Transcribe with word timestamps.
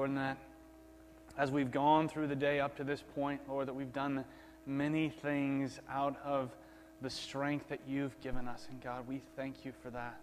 Lord, 0.00 0.16
that 0.16 0.38
as 1.36 1.50
we've 1.50 1.70
gone 1.70 2.08
through 2.08 2.28
the 2.28 2.34
day 2.34 2.58
up 2.58 2.74
to 2.78 2.84
this 2.84 3.04
point, 3.14 3.42
Lord, 3.46 3.68
that 3.68 3.74
we've 3.74 3.92
done 3.92 4.24
many 4.64 5.10
things 5.10 5.78
out 5.90 6.16
of 6.24 6.56
the 7.02 7.10
strength 7.10 7.68
that 7.68 7.80
you've 7.86 8.18
given 8.22 8.48
us. 8.48 8.66
And 8.70 8.82
God, 8.82 9.06
we 9.06 9.20
thank 9.36 9.62
you 9.62 9.72
for 9.82 9.90
that. 9.90 10.18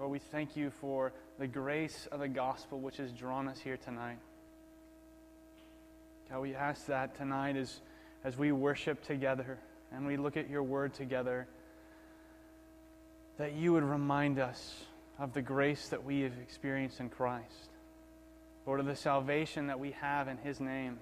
Lord, 0.00 0.10
we 0.10 0.18
thank 0.18 0.56
you 0.56 0.70
for 0.70 1.12
the 1.38 1.46
grace 1.46 2.08
of 2.10 2.18
the 2.18 2.26
gospel 2.26 2.80
which 2.80 2.96
has 2.96 3.12
drawn 3.12 3.46
us 3.46 3.60
here 3.60 3.76
tonight. 3.76 4.18
God, 6.28 6.40
we 6.40 6.56
ask 6.56 6.86
that 6.86 7.16
tonight 7.16 7.54
as, 7.54 7.82
as 8.24 8.36
we 8.36 8.50
worship 8.50 9.00
together 9.04 9.58
and 9.92 10.08
we 10.08 10.16
look 10.16 10.36
at 10.36 10.50
your 10.50 10.64
word 10.64 10.92
together, 10.92 11.46
that 13.38 13.52
you 13.52 13.74
would 13.74 13.84
remind 13.84 14.40
us 14.40 14.86
of 15.22 15.32
the 15.34 15.40
grace 15.40 15.90
that 15.90 16.04
we 16.04 16.22
have 16.22 16.32
experienced 16.42 16.98
in 16.98 17.08
Christ. 17.08 17.70
Lord, 18.66 18.80
of 18.80 18.86
the 18.86 18.96
salvation 18.96 19.68
that 19.68 19.78
we 19.78 19.92
have 19.92 20.26
in 20.26 20.36
his 20.36 20.58
name. 20.58 20.98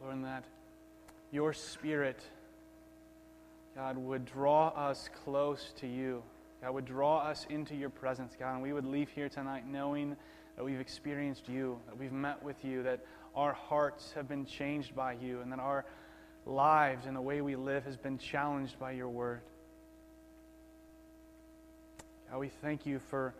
Lord, 0.00 0.14
and 0.14 0.24
that 0.24 0.44
your 1.32 1.52
Spirit, 1.52 2.20
God, 3.74 3.98
would 3.98 4.24
draw 4.24 4.68
us 4.68 5.10
close 5.24 5.72
to 5.80 5.88
you. 5.88 6.22
God 6.62 6.74
would 6.74 6.84
draw 6.84 7.18
us 7.18 7.44
into 7.50 7.74
your 7.74 7.90
presence, 7.90 8.36
God, 8.38 8.54
and 8.54 8.62
we 8.62 8.72
would 8.72 8.86
leave 8.86 9.08
here 9.08 9.28
tonight 9.28 9.66
knowing 9.66 10.16
that 10.54 10.64
we've 10.64 10.78
experienced 10.78 11.48
you, 11.48 11.80
that 11.86 11.98
we've 11.98 12.12
met 12.12 12.40
with 12.40 12.64
you, 12.64 12.84
that 12.84 13.00
our 13.34 13.52
hearts 13.52 14.12
have 14.12 14.28
been 14.28 14.46
changed 14.46 14.94
by 14.94 15.14
you, 15.14 15.40
and 15.40 15.50
that 15.50 15.58
our 15.58 15.84
lives 16.46 17.06
and 17.06 17.16
the 17.16 17.20
way 17.20 17.40
we 17.40 17.56
live 17.56 17.84
has 17.84 17.96
been 17.96 18.16
challenged 18.16 18.78
by 18.78 18.92
your 18.92 19.08
word. 19.08 19.40
God, 22.34 22.40
we 22.40 22.48
thank 22.48 22.84
you 22.84 22.98
for 22.98 23.32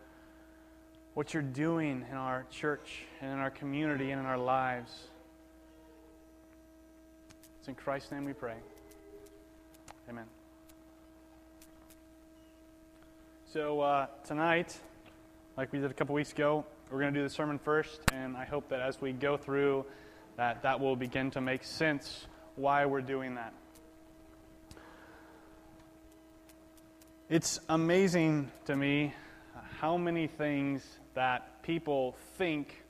what 1.14 1.34
you're 1.34 1.42
doing 1.42 2.06
in 2.08 2.16
our 2.16 2.46
church 2.52 3.02
and 3.20 3.32
in 3.32 3.38
our 3.40 3.50
community 3.50 4.12
and 4.12 4.20
in 4.20 4.26
our 4.26 4.38
lives. 4.38 5.08
It's 7.58 7.66
in 7.66 7.74
Christ's 7.74 8.12
name 8.12 8.24
we 8.24 8.34
pray. 8.34 8.54
Amen. 10.08 10.26
So, 13.52 13.80
uh, 13.80 14.06
tonight, 14.28 14.78
like 15.56 15.72
we 15.72 15.80
did 15.80 15.90
a 15.90 15.94
couple 15.94 16.14
weeks 16.14 16.30
ago, 16.30 16.64
we're 16.88 17.00
going 17.00 17.12
to 17.14 17.18
do 17.18 17.24
the 17.24 17.34
sermon 17.34 17.58
first, 17.58 18.00
and 18.12 18.36
I 18.36 18.44
hope 18.44 18.68
that 18.68 18.78
as 18.78 19.00
we 19.00 19.10
go 19.10 19.36
through 19.36 19.86
that, 20.36 20.62
that 20.62 20.78
will 20.78 20.94
begin 20.94 21.32
to 21.32 21.40
make 21.40 21.64
sense 21.64 22.28
why 22.54 22.86
we're 22.86 23.02
doing 23.02 23.34
that. 23.34 23.54
It's 27.30 27.58
amazing 27.70 28.50
to 28.66 28.76
me 28.76 29.14
how 29.80 29.96
many 29.96 30.26
things 30.26 30.84
that 31.14 31.62
people 31.62 32.14
think 32.36 32.84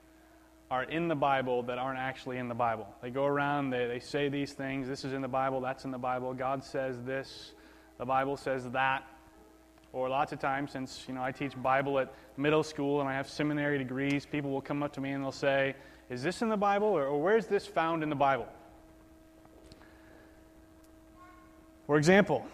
are 0.73 0.83
in 0.83 1.07
the 1.07 1.15
Bible 1.15 1.63
that 1.63 1.79
aren't 1.79 2.01
actually 2.01 2.39
in 2.39 2.49
the 2.49 2.55
Bible. 2.55 2.89
They 3.01 3.11
go 3.11 3.27
around, 3.27 3.71
they, 3.71 3.87
they 3.87 4.01
say 4.01 4.29
these 4.29 4.53
things 4.53 4.89
this 4.89 5.05
is 5.05 5.13
in 5.13 5.23
the 5.23 5.29
Bible, 5.29 5.61
that's 5.61 5.85
in 5.85 5.93
the 5.93 5.99
Bible, 5.99 6.35
God 6.35 6.65
says 6.65 7.01
this, 7.05 7.53
the 7.97 8.05
Bible 8.05 8.37
says 8.37 8.69
that. 8.71 9.05
Or 9.93 10.09
lots 10.09 10.33
of 10.33 10.41
times, 10.41 10.73
since 10.73 11.05
you 11.07 11.15
know 11.15 11.23
I 11.23 11.31
teach 11.31 11.53
Bible 11.63 12.01
at 12.01 12.13
middle 12.37 12.65
school 12.65 13.01
and 13.01 13.09
I 13.09 13.13
have 13.13 13.29
seminary 13.29 13.79
degrees, 13.79 14.27
people 14.27 14.51
will 14.51 14.61
come 14.61 14.83
up 14.83 14.93
to 14.95 15.01
me 15.01 15.13
and 15.13 15.23
they'll 15.23 15.31
say, 15.31 15.77
"Is 16.11 16.25
this 16.25 16.43
in 16.43 16.49
the 16.49 16.57
Bible, 16.57 16.89
or, 16.89 17.07
or 17.07 17.23
where 17.23 17.37
is 17.37 17.47
this 17.47 17.69
found 17.69 18.03
in 18.03 18.09
the 18.09 18.17
Bible?" 18.17 18.49
For 21.87 21.97
example, 21.99 22.45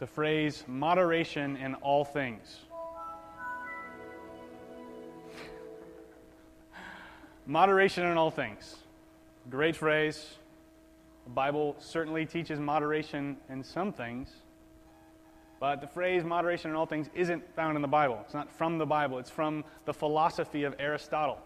the 0.00 0.06
phrase 0.06 0.64
"moderation 0.66 1.56
in 1.56 1.74
all 1.76 2.04
things." 2.04 2.62
Moderation 7.46 8.04
in 8.06 8.16
all 8.16 8.30
things. 8.30 8.76
Great 9.48 9.76
phrase. 9.76 10.34
The 11.24 11.30
Bible 11.30 11.76
certainly 11.80 12.24
teaches 12.24 12.58
moderation 12.58 13.36
in 13.48 13.62
some 13.62 13.92
things. 13.92 14.30
But 15.58 15.80
the 15.82 15.86
phrase 15.86 16.24
moderation 16.24 16.70
in 16.70 16.76
all 16.76 16.86
things 16.86 17.10
isn't 17.14 17.42
found 17.54 17.76
in 17.76 17.82
the 17.82 17.88
Bible. 17.88 18.18
It's 18.24 18.34
not 18.34 18.50
from 18.50 18.78
the 18.78 18.86
Bible, 18.86 19.18
it's 19.18 19.30
from 19.30 19.64
the 19.84 19.92
philosophy 19.92 20.64
of 20.64 20.74
Aristotle. 20.78 21.38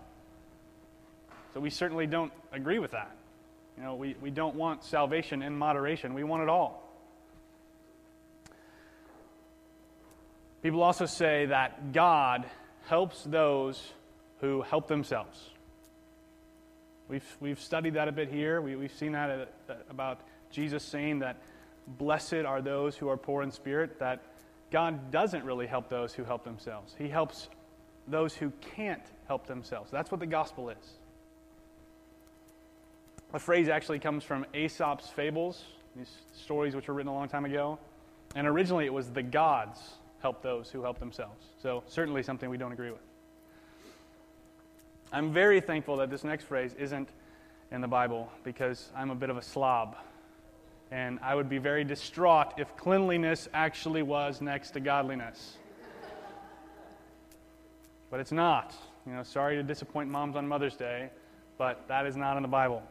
So 1.53 1.61
we 1.61 1.71
certainly 1.71 2.07
don't 2.07 2.33
agree 2.53 2.79
with 2.79 2.93
that. 2.93 3.11
You 3.77 3.83
know, 3.83 3.95
we, 3.97 4.15
we 4.21 4.31
don't 4.31 4.55
want 4.55 4.85
salvation 4.85 5.43
in 5.43 5.57
moderation, 5.57 6.15
we 6.15 6.23
want 6.23 6.45
it 6.45 6.49
all. 6.49 6.84
People 10.65 10.83
also 10.83 11.05
say 11.05 11.45
that 11.45 11.93
God 11.93 12.47
helps 12.87 13.23
those 13.25 13.93
who 14.41 14.63
help 14.63 14.89
themselves. 14.89 15.51
We've, 17.07 17.37
we've 17.39 17.61
studied 17.61 17.95
that 17.95 18.09
a 18.09 18.13
bit 18.13 18.31
here. 18.31 18.63
We, 18.63 18.75
we've 18.75 18.95
seen 18.95 19.13
that 19.13 19.29
at, 19.29 19.53
uh, 19.69 19.75
about 19.91 20.21
Jesus 20.51 20.83
saying 20.83 21.19
that 21.19 21.37
blessed 21.87 22.47
are 22.47 22.63
those 22.63 22.97
who 22.97 23.11
are 23.11 23.19
poor 23.19 23.43
in 23.43 23.51
spirit, 23.51 23.99
that 23.99 24.23
God 24.71 25.11
doesn't 25.11 25.45
really 25.45 25.67
help 25.67 25.91
those 25.91 26.15
who 26.15 26.25
help 26.25 26.45
themselves. 26.45 26.95
He 26.97 27.11
helps 27.11 27.51
those 28.09 28.35
who 28.35 28.51
can't 28.75 29.05
help 29.29 29.47
themselves. 29.47 29.91
That's 29.91 30.11
what 30.11 30.19
the 30.19 30.27
gospel 30.27 30.71
is. 30.71 30.95
The 33.33 33.39
phrase 33.39 33.69
actually 33.69 33.99
comes 33.99 34.25
from 34.25 34.47
Aesop's 34.55 35.11
fables, 35.11 35.63
these 35.95 36.11
stories 36.33 36.75
which 36.75 36.89
were 36.89 36.95
written 36.95 37.13
a 37.13 37.15
long 37.15 37.29
time 37.29 37.45
ago. 37.45 37.79
And 38.35 38.47
originally 38.47 38.87
it 38.87 38.95
was 38.95 39.11
the 39.11 39.23
gods 39.23 39.79
help 40.25 40.41
those 40.41 40.71
who 40.71 40.81
help 40.81 40.99
themselves. 40.99 41.45
So, 41.63 41.83
certainly 41.87 42.23
something 42.23 42.49
we 42.49 42.57
don't 42.57 42.73
agree 42.73 42.91
with. 42.91 43.03
I'm 45.13 45.35
very 45.35 45.61
thankful 45.61 45.99
that 45.99 46.09
this 46.09 46.25
next 46.25 46.45
phrase 46.45 46.75
isn't 46.79 47.11
in 47.71 47.83
the 47.83 47.89
Bible 47.89 48.33
because 48.43 48.89
I'm 48.97 49.11
a 49.11 49.15
bit 49.15 49.29
of 49.29 49.37
a 49.37 49.43
slob. 49.43 49.97
And 50.91 51.19
I 51.23 51.35
would 51.35 51.51
be 51.51 51.59
very 51.59 51.85
distraught 51.85 52.55
if 52.57 52.75
cleanliness 52.79 53.49
actually 53.53 54.03
was 54.03 54.41
next 54.41 54.71
to 54.71 54.81
godliness. 54.81 55.59
But 58.11 58.19
it's 58.19 58.33
not. 58.33 58.75
You 59.07 59.13
know, 59.13 59.25
sorry 59.25 59.57
to 59.57 59.63
disappoint 59.63 60.09
moms 60.09 60.37
on 60.37 60.49
Mother's 60.49 60.75
Day, 60.75 61.11
but 61.59 61.87
that 61.89 62.07
is 62.07 62.17
not 62.17 62.39
in 62.39 62.43
the 62.43 62.49
Bible. 62.49 62.83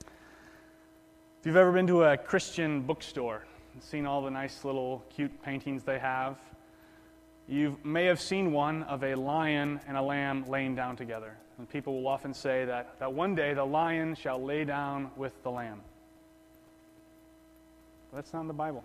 If 0.00 1.46
you've 1.46 1.56
ever 1.56 1.72
been 1.72 1.86
to 1.86 2.04
a 2.04 2.18
Christian 2.18 2.82
bookstore 2.82 3.46
seen 3.80 4.06
all 4.06 4.22
the 4.22 4.30
nice 4.30 4.64
little 4.64 5.04
cute 5.14 5.42
paintings 5.42 5.82
they 5.82 5.98
have, 5.98 6.36
you 7.48 7.78
may 7.84 8.06
have 8.06 8.20
seen 8.20 8.52
one 8.52 8.82
of 8.84 9.04
a 9.04 9.14
lion 9.14 9.80
and 9.86 9.96
a 9.96 10.02
lamb 10.02 10.44
laying 10.48 10.74
down 10.74 10.96
together. 10.96 11.36
And 11.58 11.68
people 11.68 11.94
will 11.94 12.08
often 12.08 12.34
say 12.34 12.64
that, 12.64 12.98
that 12.98 13.12
one 13.12 13.34
day 13.34 13.54
the 13.54 13.64
lion 13.64 14.14
shall 14.14 14.42
lay 14.42 14.64
down 14.64 15.10
with 15.16 15.32
the 15.42 15.50
lamb. 15.50 15.80
But 18.10 18.18
that's 18.18 18.32
not 18.32 18.42
in 18.42 18.48
the 18.48 18.54
Bible. 18.54 18.84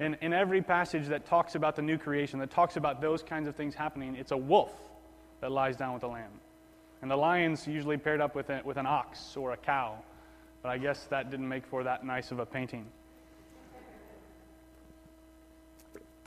In, 0.00 0.16
in 0.20 0.32
every 0.32 0.62
passage 0.62 1.08
that 1.08 1.26
talks 1.26 1.54
about 1.54 1.74
the 1.74 1.82
new 1.82 1.98
creation, 1.98 2.38
that 2.38 2.50
talks 2.50 2.76
about 2.76 3.00
those 3.00 3.22
kinds 3.22 3.48
of 3.48 3.56
things 3.56 3.74
happening, 3.74 4.14
it's 4.14 4.30
a 4.30 4.36
wolf 4.36 4.72
that 5.40 5.50
lies 5.50 5.76
down 5.76 5.92
with 5.92 6.02
the 6.02 6.08
lamb. 6.08 6.30
And 7.02 7.10
the 7.10 7.16
lion's 7.16 7.66
usually 7.66 7.96
paired 7.96 8.20
up 8.20 8.34
with, 8.34 8.50
a, 8.50 8.60
with 8.64 8.76
an 8.76 8.86
ox 8.86 9.36
or 9.36 9.52
a 9.52 9.56
cow. 9.56 9.98
But 10.62 10.70
I 10.70 10.78
guess 10.78 11.04
that 11.04 11.30
didn't 11.30 11.48
make 11.48 11.66
for 11.66 11.84
that 11.84 12.04
nice 12.04 12.30
of 12.30 12.38
a 12.38 12.46
painting. 12.46 12.86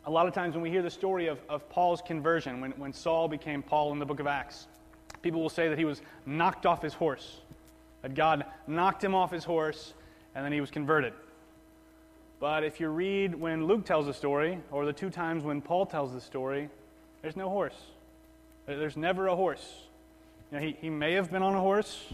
A 0.05 0.11
lot 0.11 0.27
of 0.27 0.33
times 0.33 0.55
when 0.55 0.63
we 0.63 0.71
hear 0.71 0.81
the 0.81 0.89
story 0.89 1.27
of, 1.27 1.39
of 1.47 1.69
Paul's 1.69 2.01
conversion, 2.01 2.59
when, 2.59 2.71
when 2.71 2.91
Saul 2.91 3.27
became 3.27 3.61
Paul 3.61 3.91
in 3.91 3.99
the 3.99 4.05
book 4.05 4.19
of 4.19 4.27
Acts, 4.27 4.67
people 5.21 5.41
will 5.41 5.49
say 5.49 5.69
that 5.69 5.77
he 5.77 5.85
was 5.85 6.01
knocked 6.25 6.65
off 6.65 6.81
his 6.81 6.93
horse, 6.93 7.39
that 8.01 8.15
God 8.15 8.45
knocked 8.65 9.03
him 9.03 9.13
off 9.13 9.31
his 9.31 9.43
horse, 9.43 9.93
and 10.33 10.43
then 10.43 10.51
he 10.51 10.59
was 10.59 10.71
converted. 10.71 11.13
But 12.39 12.63
if 12.63 12.79
you 12.79 12.89
read 12.89 13.35
when 13.35 13.67
Luke 13.67 13.85
tells 13.85 14.07
the 14.07 14.13
story, 14.13 14.57
or 14.71 14.85
the 14.85 14.93
two 14.93 15.11
times 15.11 15.43
when 15.43 15.61
Paul 15.61 15.85
tells 15.85 16.11
the 16.13 16.21
story, 16.21 16.69
there's 17.21 17.35
no 17.35 17.49
horse. 17.49 17.77
There's 18.65 18.97
never 18.97 19.27
a 19.27 19.35
horse. 19.35 19.83
You 20.51 20.57
know, 20.57 20.65
he, 20.65 20.75
he 20.81 20.89
may 20.89 21.13
have 21.13 21.31
been 21.31 21.43
on 21.43 21.53
a 21.53 21.59
horse, 21.59 22.11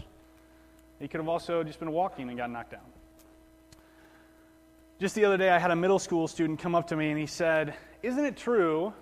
he 1.00 1.08
could 1.08 1.20
have 1.20 1.28
also 1.28 1.62
just 1.62 1.78
been 1.78 1.92
walking 1.92 2.28
and 2.28 2.36
got 2.36 2.50
knocked 2.50 2.72
down. 2.72 2.80
Just 5.00 5.14
the 5.14 5.24
other 5.24 5.36
day, 5.36 5.48
I 5.48 5.60
had 5.60 5.70
a 5.70 5.76
middle 5.76 6.00
school 6.00 6.26
student 6.26 6.58
come 6.58 6.74
up 6.74 6.88
to 6.88 6.96
me 6.96 7.10
and 7.10 7.18
he 7.18 7.26
said, 7.26 7.74
Isn't 8.02 8.24
it 8.24 8.36
true 8.36 8.92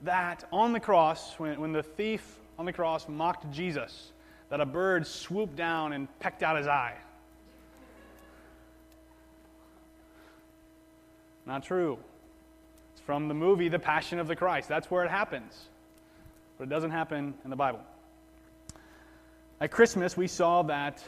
that 0.00 0.44
on 0.50 0.72
the 0.72 0.80
cross, 0.80 1.34
when, 1.38 1.60
when 1.60 1.72
the 1.72 1.82
thief 1.82 2.38
on 2.58 2.64
the 2.64 2.72
cross 2.72 3.06
mocked 3.06 3.50
Jesus, 3.50 4.12
that 4.48 4.62
a 4.62 4.64
bird 4.64 5.06
swooped 5.06 5.54
down 5.54 5.92
and 5.92 6.08
pecked 6.20 6.42
out 6.42 6.56
his 6.56 6.66
eye? 6.66 6.96
Not 11.44 11.62
true. 11.62 11.98
It's 12.94 13.02
from 13.02 13.28
the 13.28 13.34
movie 13.34 13.68
The 13.68 13.78
Passion 13.78 14.18
of 14.18 14.28
the 14.28 14.36
Christ. 14.36 14.70
That's 14.70 14.90
where 14.90 15.04
it 15.04 15.10
happens. 15.10 15.68
But 16.56 16.64
it 16.64 16.70
doesn't 16.70 16.92
happen 16.92 17.34
in 17.44 17.50
the 17.50 17.56
Bible. 17.56 17.80
At 19.60 19.70
Christmas, 19.70 20.16
we 20.16 20.28
saw 20.28 20.62
that 20.62 21.04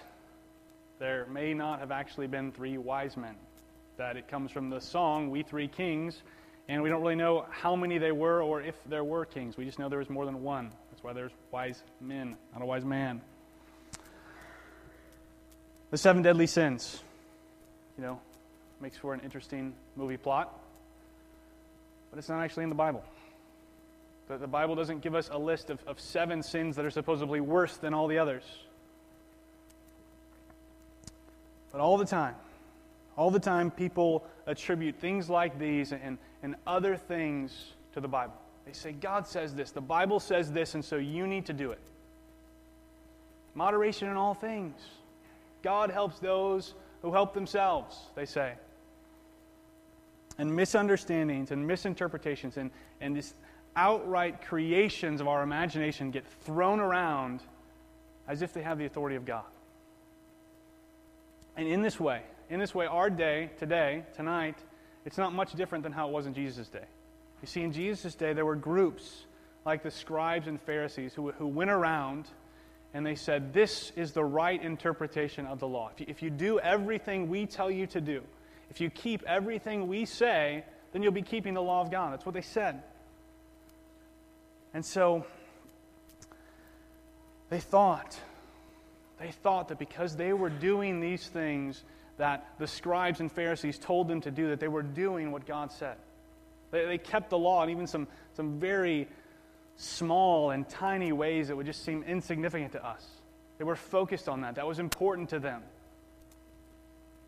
there 0.99 1.27
may 1.33 1.55
not 1.55 1.81
have 1.81 1.91
actually 1.91 2.27
been 2.27 2.53
three 2.53 2.77
wise 2.77 3.17
men 3.17 3.35
that 3.99 4.17
it 4.17 4.29
comes 4.29 4.51
from 4.51 4.71
the 4.71 4.81
song 4.81 5.29
We 5.29 5.43
Three 5.43 5.69
Kings 5.69 6.23
And 6.69 6.83
we 6.83 6.89
don't 6.89 7.03
really 7.03 7.17
know 7.17 7.47
how 7.51 7.75
many 7.75 7.99
they 7.99 8.13
were 8.13 8.43
or 8.43 8.63
if 8.63 8.75
there 8.85 9.03
were 9.03 9.25
kings. 9.25 9.57
We 9.57 9.65
just 9.65 9.79
know 9.79 9.89
there 9.89 9.99
was 9.99 10.11
more 10.11 10.27
than 10.27 10.43
one. 10.43 10.71
That's 10.91 11.03
why 11.03 11.13
there's 11.15 11.33
wise 11.51 11.83
men, 12.01 12.37
not 12.53 12.63
a 12.63 12.67
wise 12.67 12.85
man. 12.85 13.23
The 15.91 15.97
seven 15.97 16.23
deadly 16.23 16.47
sins, 16.47 17.03
you 17.97 18.05
know, 18.05 18.21
makes 18.81 18.99
for 18.99 19.15
an 19.15 19.21
interesting 19.21 19.73
movie 19.97 20.19
plot, 20.19 20.57
but 22.11 22.19
it's 22.19 22.29
not 22.29 22.43
actually 22.43 22.65
in 22.65 22.69
the 22.69 22.75
Bible. 22.75 23.03
The, 24.29 24.37
the 24.37 24.47
Bible 24.47 24.75
doesn't 24.75 25.01
give 25.01 25.15
us 25.15 25.31
a 25.33 25.39
list 25.39 25.71
of, 25.71 25.81
of 25.87 25.99
seven 25.99 26.43
sins 26.43 26.77
that 26.77 26.85
are 26.85 26.91
supposedly 26.91 27.41
worse 27.41 27.79
than 27.79 27.95
all 27.95 28.07
the 28.07 28.19
others. 28.19 28.45
But 31.73 31.81
all 31.81 31.97
the 31.97 32.05
time, 32.05 32.35
all 33.19 33.33
the 33.33 33.41
time, 33.41 33.73
people 33.73 34.25
attribute 34.47 34.95
things 34.95 35.29
like 35.29 35.59
these 35.59 35.93
and, 35.93 36.19
and 36.45 36.55
other 36.69 36.97
things 36.97 37.73
to 37.93 38.01
the 38.01 38.07
Bible. 38.07 38.35
They 38.65 38.73
say, 38.73 38.93
God 38.93 39.27
says 39.27 39.57
this, 39.57 39.73
the 39.73 39.81
Bible 39.81 40.21
says 40.21 40.53
this, 40.53 40.75
and 40.77 40.85
so 40.85 40.97
you 40.97 41.27
need 41.27 41.45
to 41.47 41.53
do 41.53 41.73
it. 41.73 41.81
Moderation 43.57 44.09
in 44.09 44.17
all 44.17 44.35
things. 44.35 44.81
God 45.63 45.91
helps 45.91 46.21
those 46.21 46.75
who 47.03 47.13
help 47.13 47.35
themselves, 47.35 47.99
they 48.15 48.25
say. 48.25 48.53
And 50.39 50.55
misunderstandings 50.55 51.51
and 51.51 51.67
misinterpretations 51.67 52.57
and, 52.57 52.71
and 53.01 53.17
these 53.17 53.35
outright 53.75 54.47
creations 54.47 55.21
of 55.21 55.27
our 55.27 55.43
imagination 55.43 56.13
get 56.13 56.25
thrown 56.43 56.79
around 56.79 57.41
as 58.29 58.43
if 58.43 58.53
they 58.53 58.63
have 58.63 58.79
the 58.79 58.85
authority 58.85 59.17
of 59.17 59.25
God. 59.25 59.45
And 61.57 61.67
in 61.67 61.83
this 61.83 61.99
way, 61.99 62.23
in 62.51 62.61
this 62.61 62.75
way, 62.75 62.87
our 62.87 63.11
day, 63.11 63.51
today, 63.59 64.05
tonight, 64.15 64.57
it's 65.05 65.19
not 65.19 65.33
much 65.33 65.53
different 65.53 65.85
than 65.85 65.93
how 65.93 66.09
it 66.09 66.13
was 66.13 66.27
in 66.27 66.35
Jesus' 66.35 66.69
day. 66.69 66.85
You 67.43 67.49
see, 67.49 67.63
in 67.63 67.73
Jesus' 67.73 68.15
day, 68.15 68.33
there 68.33 68.45
were 68.45 68.57
groups 68.57 69.25
like 69.65 69.83
the 69.83 69.91
scribes 69.91 70.47
and 70.47 70.61
Pharisees 70.61 71.15
who, 71.15 71.31
who 71.33 71.47
went 71.47 71.71
around 71.71 72.27
and 72.95 73.05
they 73.05 73.15
said, 73.15 73.53
This 73.53 73.93
is 73.97 74.13
the 74.13 74.25
right 74.25 74.61
interpretation 74.63 75.47
of 75.47 75.61
the 75.61 75.69
law. 75.69 75.91
If 75.93 76.01
you, 76.01 76.07
if 76.09 76.23
you 76.23 76.31
do 76.31 76.59
everything 76.59 77.29
we 77.29 77.47
tell 77.47 77.71
you 77.71 77.87
to 77.89 78.01
do, 78.01 78.23
if 78.71 78.81
you 78.81 78.91
keep 78.91 79.23
everything 79.25 79.89
we 79.89 80.05
say, 80.05 80.65
then 80.93 81.03
you'll 81.03 81.13
be 81.13 81.23
keeping 81.23 81.55
the 81.55 81.63
law 81.63 81.83
of 81.83 81.91
God. 81.91 82.13
That's 82.13 82.25
what 82.25 82.35
they 82.35 82.41
said. 82.41 82.83
And 84.73 84.85
so 84.85 85.27
they 87.51 87.61
thought 87.61 88.19
they 89.19 89.33
thought 89.33 89.69
that 89.69 89.79
because 89.79 90.17
they 90.17 90.33
were 90.33 90.51
doing 90.51 91.01
these 91.01 91.27
things 91.27 91.83
that 92.19 92.47
the 92.59 92.67
scribes 92.67 93.21
and 93.21 93.33
Pharisees 93.33 93.79
told 93.79 94.09
them 94.09 94.21
to 94.21 94.31
do, 94.31 94.49
that 94.49 94.61
they 94.61 94.69
were 94.69 94.83
doing 94.83 95.33
what 95.33 95.47
God 95.47 95.73
said. 95.73 95.97
They, 96.71 96.85
they 96.85 96.99
kept 96.99 97.31
the 97.31 97.39
law 97.39 97.63
in 97.63 97.71
even 97.71 97.87
some, 97.87 98.07
some 98.35 98.61
very 98.61 99.09
small 99.77 100.51
and 100.51 100.69
tiny 100.69 101.13
ways 101.13 101.49
that 101.49 101.57
would 101.57 101.67
just 101.67 101.85
seem 101.85 102.03
insignificant 102.03 102.73
to 102.73 102.85
us. 102.87 103.07
They 103.57 103.65
were 103.65 103.77
focused 103.77 104.29
on 104.29 104.43
that. 104.43 104.57
That 104.57 104.67
was 104.67 104.79
important 104.79 105.31
to 105.31 105.39
them. 105.39 105.63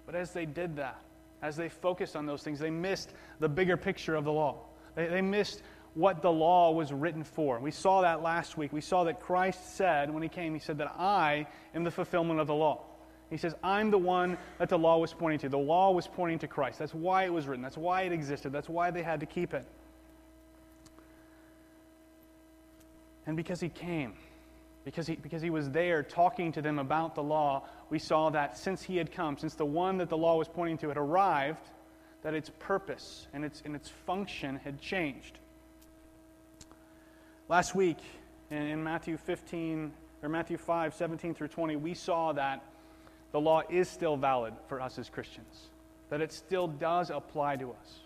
But 0.07 0.15
as 0.15 0.33
they 0.33 0.45
did 0.45 0.77
that, 0.77 1.01
as 1.43 1.57
they 1.57 1.69
focused 1.69 2.17
on 2.17 2.27
those 2.27 2.43
things, 2.43 2.59
they 2.59 2.71
missed 2.71 3.11
the 3.39 3.49
bigger 3.49 3.77
picture 3.77 4.17
of 4.17 4.25
the 4.25 4.33
law. 4.33 4.57
They, 4.95 5.07
they 5.07 5.23
missed 5.23 5.63
what 5.95 6.23
the 6.23 6.31
law 6.31 6.73
was 6.73 6.93
written 6.93 7.25
for. 7.25 7.59
We 7.59 7.71
saw 7.71 8.03
that 8.03 8.23
last 8.23 8.57
week. 8.57 8.73
We 8.73 8.81
saw 8.81 9.05
that 9.05 9.21
Christ 9.21 9.77
said, 9.77 10.13
when 10.13 10.23
he 10.23 10.29
came, 10.29 10.53
he 10.53 10.61
said 10.61 10.79
that 10.79 10.95
I 10.99 11.47
am 11.75 11.85
the 11.85 11.91
fulfillment 11.91 12.41
of 12.41 12.47
the 12.47 12.55
law. 12.55 12.83
He 13.31 13.37
says, 13.37 13.55
I'm 13.62 13.93
the 13.93 13.99
one 13.99 14.37
that 14.59 14.69
the 14.69 14.79
law 14.79 14.99
was 14.99 15.15
pointing 15.15 15.38
to. 15.41 15.49
The 15.49 15.56
law 15.56 15.93
was 15.93 16.09
pointing 16.09 16.41
to 16.41 16.49
Christ. 16.49 16.81
That's 16.81 16.93
why 16.93 17.25
it 17.25 17.32
was 17.32 17.47
written. 17.47 17.62
That's 17.62 17.79
why 17.79 18.03
it 18.03 18.12
existed. 18.12 18.53
That's 18.53 18.69
why 18.69 18.91
they 18.91 19.03
had 19.03 19.21
to 19.21 19.27
keep 19.27 19.55
it. 19.55 19.65
And 23.27 23.37
because 23.37 23.61
he 23.61 23.69
came, 23.69 24.15
because 24.85 25.06
he, 25.06 25.15
because 25.15 25.43
he 25.43 25.50
was 25.50 25.71
there 25.71 26.03
talking 26.03 26.50
to 26.53 26.62
them 26.62 26.81
about 26.81 27.15
the 27.15 27.23
law, 27.23 27.62
we 27.88 28.00
saw 28.00 28.31
that 28.31 28.59
since 28.59 28.82
he 28.82 28.97
had 28.97 29.12
come, 29.12 29.38
since 29.38 29.55
the 29.55 29.65
one 29.65 29.99
that 29.99 30.09
the 30.09 30.17
law 30.17 30.37
was 30.37 30.49
pointing 30.49 30.79
to 30.79 30.88
had 30.88 30.97
arrived, 30.97 31.71
that 32.23 32.35
its 32.35 32.50
purpose 32.59 33.29
and 33.32 33.44
its, 33.44 33.62
and 33.65 33.77
its 33.77 33.88
function 33.88 34.56
had 34.65 34.81
changed. 34.81 35.38
Last 37.49 37.77
week 37.77 37.99
in, 38.50 38.62
in 38.62 38.82
Matthew 38.82 39.17
15 39.17 39.93
or 40.23 40.29
Matthew 40.29 40.56
5, 40.56 40.94
17 40.94 41.35
through 41.35 41.49
20, 41.49 41.77
we 41.77 41.94
saw 41.94 42.32
that 42.32 42.65
the 43.32 43.41
law 43.41 43.62
is 43.69 43.88
still 43.88 44.17
valid 44.17 44.55
for 44.69 44.81
us 44.81 44.99
as 44.99 45.09
Christians, 45.09 45.69
that 46.09 46.21
it 46.21 46.32
still 46.32 46.69
does 46.69 47.11
apply 47.11 47.56
to 47.56 47.71
us. 47.71 48.00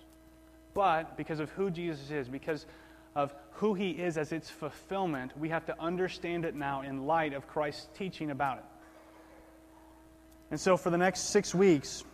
But 0.75 1.17
because 1.17 1.41
of 1.41 1.51
who 1.51 1.71
Jesus 1.71 2.11
is, 2.11 2.29
because 2.29 2.67
of 3.15 3.35
who 3.53 3.75
he 3.75 3.91
is 3.91 4.19
as 4.19 4.33
its 4.33 4.51
fulfillment, 4.51 5.33
we 5.39 5.49
have 5.51 5.65
to 5.67 5.81
understand 5.81 6.45
it 6.45 6.55
now 6.55 6.83
in 6.83 7.07
light 7.07 7.33
of 7.33 7.47
Christ's 7.47 7.87
teaching 7.97 8.31
about 8.31 8.59
it. 8.59 8.65
And 10.51 10.61
so, 10.61 10.77
for 10.77 10.91
the 10.91 10.99
next 10.99 11.31
six 11.31 11.55
weeks, 11.55 12.05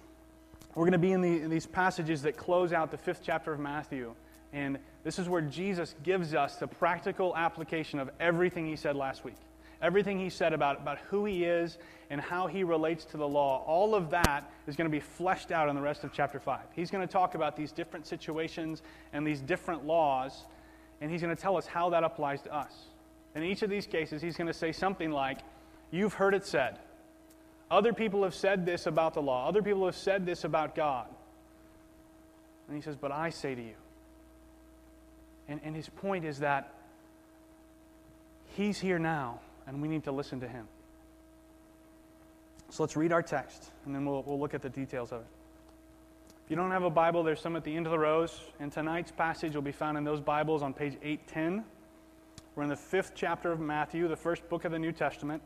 we're 0.75 0.85
going 0.85 0.93
to 0.93 0.99
be 0.99 1.12
in, 1.12 1.21
the, 1.21 1.43
in 1.43 1.51
these 1.51 1.67
passages 1.67 2.23
that 2.23 2.37
close 2.37 2.73
out 2.73 2.91
the 2.91 2.97
fifth 2.97 3.23
chapter 3.25 3.53
of 3.53 3.59
Matthew. 3.59 4.15
And 4.53 4.79
this 5.05 5.19
is 5.19 5.29
where 5.29 5.41
Jesus 5.41 5.95
gives 6.03 6.35
us 6.35 6.57
the 6.57 6.67
practical 6.67 7.37
application 7.37 7.99
of 7.99 8.11
everything 8.21 8.67
he 8.67 8.77
said 8.77 8.95
last 8.95 9.25
week. 9.25 9.37
Everything 9.82 10.19
he 10.19 10.29
said 10.29 10.53
about, 10.53 10.81
about 10.81 10.99
who 11.09 11.25
he 11.25 11.44
is 11.44 11.79
and 12.11 12.21
how 12.21 12.47
he 12.47 12.65
relates 12.65 13.05
to 13.06 13.17
the 13.17 13.27
law, 13.27 13.65
all 13.67 13.94
of 13.94 14.11
that 14.11 14.50
is 14.67 14.77
going 14.77 14.91
to 14.91 14.94
be 14.94 15.00
fleshed 15.00 15.50
out 15.50 15.69
in 15.69 15.75
the 15.75 15.81
rest 15.81 16.05
of 16.05 16.12
chapter 16.12 16.38
5. 16.38 16.61
He's 16.75 16.91
going 16.91 17.06
to 17.06 17.11
talk 17.11 17.35
about 17.35 17.56
these 17.56 17.73
different 17.73 18.06
situations 18.06 18.82
and 19.12 19.27
these 19.27 19.41
different 19.41 19.87
laws, 19.87 20.44
and 21.00 21.11
he's 21.11 21.23
going 21.23 21.35
to 21.35 21.41
tell 21.41 21.56
us 21.56 21.67
how 21.67 21.91
that 21.91 22.05
applies 22.05 22.43
to 22.43 22.55
us. 22.55 22.73
In 23.35 23.43
each 23.43 23.62
of 23.62 23.71
these 23.71 23.87
cases, 23.87 24.21
he's 24.21 24.37
going 24.37 24.49
to 24.49 24.55
say 24.55 24.73
something 24.73 25.11
like, 25.11 25.38
You've 25.93 26.15
heard 26.15 26.35
it 26.35 26.47
said. 26.47 26.79
Other 27.71 27.93
people 27.93 28.23
have 28.25 28.35
said 28.35 28.67
this 28.67 28.87
about 28.87 29.15
the 29.15 29.23
law, 29.23 29.49
other 29.49 29.62
people 29.62 29.87
have 29.87 29.97
said 29.97 30.26
this 30.26 30.44
about 30.44 30.75
God. 30.75 31.06
And 32.69 32.76
he 32.76 32.83
says, 32.83 32.97
But 32.97 33.12
I 33.12 33.31
say 33.31 33.55
to 33.55 33.62
you, 33.62 33.75
and, 35.49 35.61
and 35.65 35.75
his 35.75 35.88
point 35.88 36.25
is 36.25 36.41
that 36.41 36.73
he's 38.56 38.79
here 38.79 38.99
now, 38.99 39.41
and 39.71 39.81
we 39.81 39.87
need 39.87 40.03
to 40.03 40.11
listen 40.11 40.41
to 40.41 40.49
him. 40.49 40.67
So 42.71 42.83
let's 42.83 42.97
read 42.97 43.13
our 43.13 43.23
text, 43.23 43.71
and 43.87 43.95
then 43.95 44.05
we'll, 44.05 44.23
we'll 44.25 44.39
look 44.39 44.53
at 44.53 44.63
the 44.63 44.69
details 44.69 45.13
of 45.13 45.21
it. 45.21 45.27
If 46.45 46.51
you 46.51 46.57
don't 46.57 46.73
have 46.73 46.83
a 46.83 46.91
Bible, 46.91 47.23
there's 47.23 47.41
some 47.41 47.55
at 47.55 47.63
the 47.63 47.77
end 47.77 47.87
of 47.87 47.93
the 47.93 47.99
rows. 47.99 48.41
And 48.59 48.73
tonight's 48.73 49.13
passage 49.13 49.55
will 49.55 49.63
be 49.63 49.71
found 49.71 49.97
in 49.97 50.03
those 50.03 50.21
Bibles 50.21 50.63
on 50.63 50.75
page 50.75 50.95
810. 51.03 51.65
We're 52.57 52.65
in 52.65 52.69
the 52.69 52.77
fifth 52.77 53.12
chapter 53.15 53.53
of 53.53 53.61
Matthew, 53.61 54.09
the 54.09 54.17
first 54.17 54.49
book 54.49 54.65
of 54.65 54.73
the 54.73 54.79
New 54.79 54.91
Testament, 54.91 55.41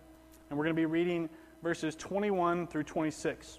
and 0.48 0.58
we're 0.58 0.64
going 0.64 0.74
to 0.74 0.80
be 0.80 0.86
reading 0.86 1.28
verses 1.62 1.94
21 1.94 2.66
through 2.66 2.84
26. 2.84 3.58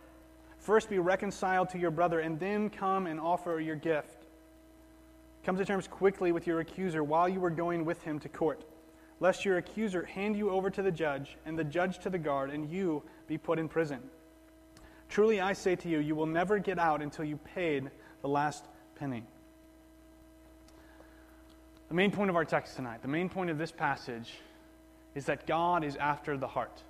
First 0.61 0.91
be 0.91 0.99
reconciled 0.99 1.69
to 1.71 1.79
your 1.79 1.89
brother, 1.89 2.19
and 2.19 2.39
then 2.39 2.69
come 2.69 3.07
and 3.07 3.19
offer 3.19 3.59
your 3.59 3.75
gift. 3.75 4.27
Come 5.43 5.57
to 5.57 5.65
terms 5.65 5.87
quickly 5.87 6.31
with 6.31 6.45
your 6.45 6.59
accuser 6.59 7.03
while 7.03 7.27
you 7.27 7.43
are 7.43 7.49
going 7.49 7.83
with 7.83 8.01
him 8.03 8.19
to 8.19 8.29
court, 8.29 8.63
lest 9.19 9.43
your 9.43 9.57
accuser 9.57 10.05
hand 10.05 10.37
you 10.37 10.51
over 10.51 10.69
to 10.69 10.83
the 10.83 10.91
judge, 10.91 11.35
and 11.47 11.57
the 11.57 11.63
judge 11.63 11.97
to 11.99 12.11
the 12.11 12.19
guard, 12.19 12.51
and 12.51 12.69
you 12.69 13.01
be 13.27 13.39
put 13.39 13.57
in 13.57 13.67
prison. 13.67 13.99
Truly 15.09 15.41
I 15.41 15.53
say 15.53 15.75
to 15.77 15.89
you, 15.89 15.97
you 15.97 16.13
will 16.13 16.27
never 16.27 16.59
get 16.59 16.77
out 16.77 17.01
until 17.01 17.25
you 17.25 17.37
paid 17.37 17.89
the 18.21 18.29
last 18.29 18.63
penny. 18.95 19.23
The 21.89 21.95
main 21.95 22.11
point 22.11 22.29
of 22.29 22.35
our 22.35 22.45
text 22.45 22.75
tonight, 22.75 23.01
the 23.01 23.07
main 23.07 23.29
point 23.29 23.49
of 23.49 23.57
this 23.57 23.71
passage, 23.71 24.31
is 25.15 25.25
that 25.25 25.47
God 25.47 25.83
is 25.83 25.95
after 25.95 26.37
the 26.37 26.47
heart. 26.47 26.83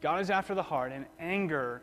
God 0.00 0.20
is 0.20 0.30
after 0.30 0.54
the 0.54 0.62
heart, 0.62 0.92
and 0.92 1.06
anger 1.18 1.82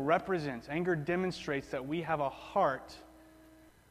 represents, 0.00 0.68
anger 0.68 0.96
demonstrates 0.96 1.68
that 1.68 1.86
we 1.86 2.02
have 2.02 2.20
a 2.20 2.28
heart, 2.28 2.94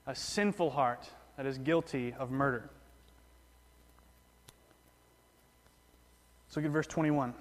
a 0.05 0.15
sinful 0.15 0.71
heart, 0.71 1.09
that 1.37 1.45
is 1.45 1.57
guilty 1.57 2.13
of 2.19 2.31
murder. 2.31 2.69
Let's 6.47 6.57
look 6.57 6.65
at 6.65 6.71
verse 6.71 6.87
21. 6.87 7.33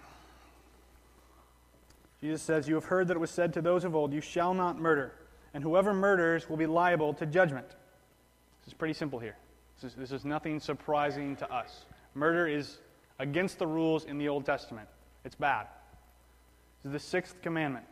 Jesus 2.21 2.43
says, 2.43 2.69
You 2.69 2.75
have 2.75 2.85
heard 2.85 3.09
that 3.09 3.17
it 3.17 3.21
was 3.21 3.31
said 3.31 3.53
to 3.55 3.63
those 3.63 3.85
of 3.85 3.97
old, 3.97 4.13
You 4.13 4.21
shall 4.21 4.55
not 4.55 4.79
murder, 4.79 5.13
and 5.55 5.65
whoever 5.65 5.95
murders 5.95 6.49
will 6.49 6.57
be 6.57 6.67
liable 6.67 7.15
to 7.15 7.27
judgment. 7.27 7.67
This 8.61 8.69
is 8.69 8.75
pretty 8.75 8.95
simple 8.95 9.19
here. 9.19 9.37
This 9.81 9.93
is, 9.93 9.97
this 9.97 10.13
is 10.13 10.25
nothing 10.25 10.61
surprising 10.61 11.37
to 11.37 11.53
us. 11.53 11.87
Murder 12.15 12.47
is 12.47 12.79
against 13.19 13.59
the 13.59 13.67
rules 13.67 14.05
in 14.05 14.19
the 14.19 14.29
Old 14.29 14.45
Testament, 14.45 14.89
it's 15.25 15.35
bad. 15.35 15.67
This 16.83 16.91
is 16.91 16.93
the 16.93 17.09
sixth 17.09 17.41
commandment. 17.43 17.87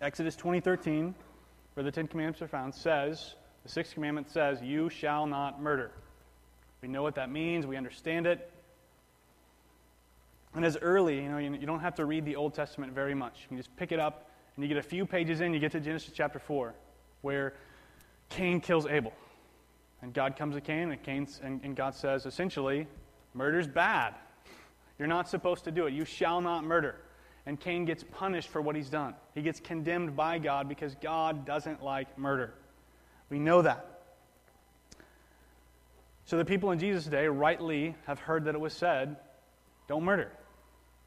Exodus 0.00 0.36
20:13, 0.36 1.14
where 1.74 1.84
the 1.84 1.90
Ten 1.90 2.06
Commandments 2.06 2.40
are 2.42 2.48
found, 2.48 2.74
says, 2.74 3.34
the 3.68 3.68
sixth 3.68 3.94
commandment 3.94 4.30
says, 4.30 4.62
You 4.62 4.88
shall 4.88 5.26
not 5.26 5.60
murder. 5.60 5.90
We 6.80 6.88
know 6.88 7.02
what 7.02 7.16
that 7.16 7.30
means, 7.30 7.66
we 7.66 7.76
understand 7.76 8.26
it. 8.26 8.50
And 10.54 10.64
as 10.64 10.78
early, 10.80 11.22
you 11.22 11.28
know, 11.28 11.38
you, 11.38 11.66
don't 11.66 11.80
have 11.80 11.96
to 11.96 12.06
read 12.06 12.24
the 12.24 12.36
Old 12.36 12.54
Testament 12.54 12.92
very 12.94 13.14
much. 13.14 13.40
You 13.42 13.48
can 13.48 13.56
just 13.58 13.76
pick 13.76 13.92
it 13.92 14.00
up, 14.00 14.30
and 14.56 14.64
you 14.64 14.68
get 14.68 14.78
a 14.78 14.88
few 14.88 15.04
pages 15.04 15.40
in, 15.40 15.52
you 15.52 15.60
get 15.60 15.72
to 15.72 15.80
Genesis 15.80 16.12
chapter 16.14 16.38
4, 16.38 16.74
where 17.20 17.52
Cain 18.30 18.60
kills 18.60 18.86
Abel. 18.86 19.12
And 20.00 20.14
God 20.14 20.36
comes 20.36 20.54
to 20.54 20.60
Cain, 20.60 20.90
and, 20.90 21.02
Cain's, 21.02 21.40
and, 21.42 21.60
and 21.62 21.76
God 21.76 21.94
says, 21.94 22.24
essentially, 22.24 22.86
murder's 23.34 23.66
bad. 23.66 24.14
You're 24.98 25.08
not 25.08 25.28
supposed 25.28 25.64
to 25.64 25.70
do 25.70 25.86
it. 25.86 25.92
You 25.92 26.04
shall 26.04 26.40
not 26.40 26.64
murder. 26.64 26.96
And 27.48 27.58
Cain 27.58 27.86
gets 27.86 28.04
punished 28.04 28.50
for 28.50 28.60
what 28.60 28.76
he's 28.76 28.90
done. 28.90 29.14
He 29.34 29.40
gets 29.40 29.58
condemned 29.58 30.14
by 30.14 30.38
God 30.38 30.68
because 30.68 30.94
God 30.96 31.46
doesn't 31.46 31.82
like 31.82 32.18
murder. 32.18 32.52
We 33.30 33.38
know 33.38 33.62
that. 33.62 34.02
So 36.26 36.36
the 36.36 36.44
people 36.44 36.72
in 36.72 36.78
Jesus' 36.78 37.06
day 37.06 37.26
rightly 37.26 37.96
have 38.06 38.18
heard 38.18 38.44
that 38.44 38.54
it 38.54 38.60
was 38.60 38.74
said, 38.74 39.16
don't 39.88 40.04
murder. 40.04 40.30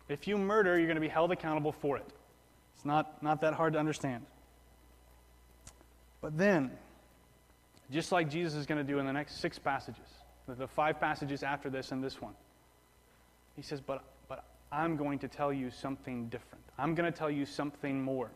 If 0.09 0.27
you 0.27 0.35
murder, 0.35 0.79
you're 0.79 0.87
going 0.87 0.95
to 0.95 1.01
be 1.01 1.07
held 1.07 1.31
accountable 1.31 1.73
for 1.73 1.97
it. 1.97 2.07
It's 2.75 2.85
not, 2.85 3.21
not 3.21 3.41
that 3.41 3.53
hard 3.53 3.73
to 3.73 3.79
understand. 3.79 4.25
But 6.21 6.39
then, 6.39 6.71
just 7.91 8.11
like 8.11 8.31
Jesus 8.31 8.55
is 8.55 8.65
going 8.65 8.83
to 8.83 8.91
do 8.91 8.97
in 8.97 9.05
the 9.05 9.13
next 9.13 9.41
six 9.41 9.59
passages, 9.59 10.09
the 10.47 10.67
five 10.67 10.99
passages 10.99 11.43
after 11.43 11.69
this 11.69 11.91
and 11.91 12.03
this 12.03 12.19
one, 12.19 12.33
he 13.55 13.61
says, 13.61 13.79
But, 13.79 14.03
I'm 14.71 14.95
going 14.95 15.19
to 15.19 15.27
tell 15.27 15.51
you 15.51 15.69
something 15.69 16.29
different. 16.29 16.63
I'm 16.77 16.95
going 16.95 17.11
to 17.11 17.17
tell 17.17 17.29
you 17.29 17.45
something 17.45 18.01
more. 18.01 18.31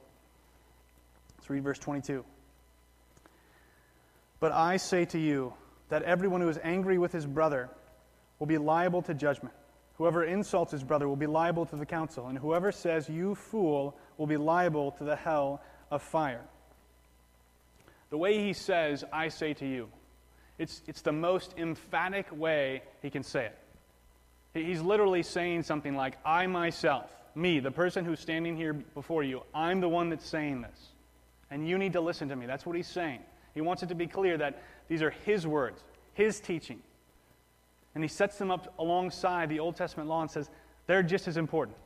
Let's 1.37 1.49
read 1.49 1.63
verse 1.63 1.79
22. 1.79 2.25
But 4.39 4.51
I 4.51 4.77
say 4.77 5.05
to 5.05 5.19
you 5.19 5.53
that 5.89 6.03
everyone 6.03 6.41
who 6.41 6.49
is 6.49 6.59
angry 6.63 6.97
with 6.97 7.11
his 7.11 7.25
brother 7.25 7.69
will 8.39 8.47
be 8.47 8.57
liable 8.57 9.01
to 9.03 9.13
judgment. 9.13 9.55
Whoever 9.97 10.25
insults 10.25 10.73
his 10.73 10.83
brother 10.83 11.07
will 11.07 11.15
be 11.15 11.27
liable 11.27 11.65
to 11.67 11.77
the 11.77 11.85
council, 11.85 12.27
and 12.27 12.37
whoever 12.37 12.71
says, 12.71 13.07
You 13.07 13.35
fool, 13.35 13.97
will 14.17 14.27
be 14.27 14.35
liable 14.35 14.91
to 14.93 15.05
the 15.05 15.15
hell 15.15 15.61
of 15.89 16.01
fire. 16.01 16.41
The 18.09 18.17
way 18.17 18.43
he 18.43 18.51
says, 18.51 19.05
I 19.13 19.29
say 19.29 19.53
to 19.53 19.65
you, 19.65 19.89
it's, 20.57 20.81
it's 20.85 21.01
the 21.01 21.13
most 21.13 21.53
emphatic 21.57 22.27
way 22.31 22.83
he 23.01 23.09
can 23.09 23.23
say 23.23 23.45
it. 23.45 23.57
He's 24.63 24.81
literally 24.81 25.21
saying 25.21 25.63
something 25.63 25.95
like, 25.95 26.17
I 26.25 26.47
myself, 26.47 27.09
me, 27.35 27.59
the 27.59 27.71
person 27.71 28.05
who's 28.05 28.19
standing 28.19 28.55
here 28.55 28.73
before 28.73 29.21
you, 29.21 29.43
I'm 29.53 29.81
the 29.81 29.89
one 29.89 30.09
that's 30.09 30.25
saying 30.25 30.61
this. 30.61 30.89
And 31.51 31.67
you 31.67 31.77
need 31.77 31.93
to 31.93 32.01
listen 32.01 32.29
to 32.29 32.35
me. 32.35 32.45
That's 32.45 32.65
what 32.65 32.75
he's 32.75 32.87
saying. 32.87 33.19
He 33.53 33.61
wants 33.61 33.83
it 33.83 33.89
to 33.89 33.95
be 33.95 34.07
clear 34.07 34.37
that 34.37 34.63
these 34.87 35.01
are 35.01 35.09
his 35.09 35.45
words, 35.45 35.83
his 36.13 36.39
teaching. 36.39 36.79
And 37.93 38.03
he 38.03 38.07
sets 38.07 38.37
them 38.37 38.49
up 38.49 38.73
alongside 38.79 39.49
the 39.49 39.59
Old 39.59 39.75
Testament 39.75 40.07
law 40.09 40.21
and 40.21 40.31
says, 40.31 40.49
they're 40.87 41.03
just 41.03 41.27
as 41.27 41.37
important. 41.37 41.77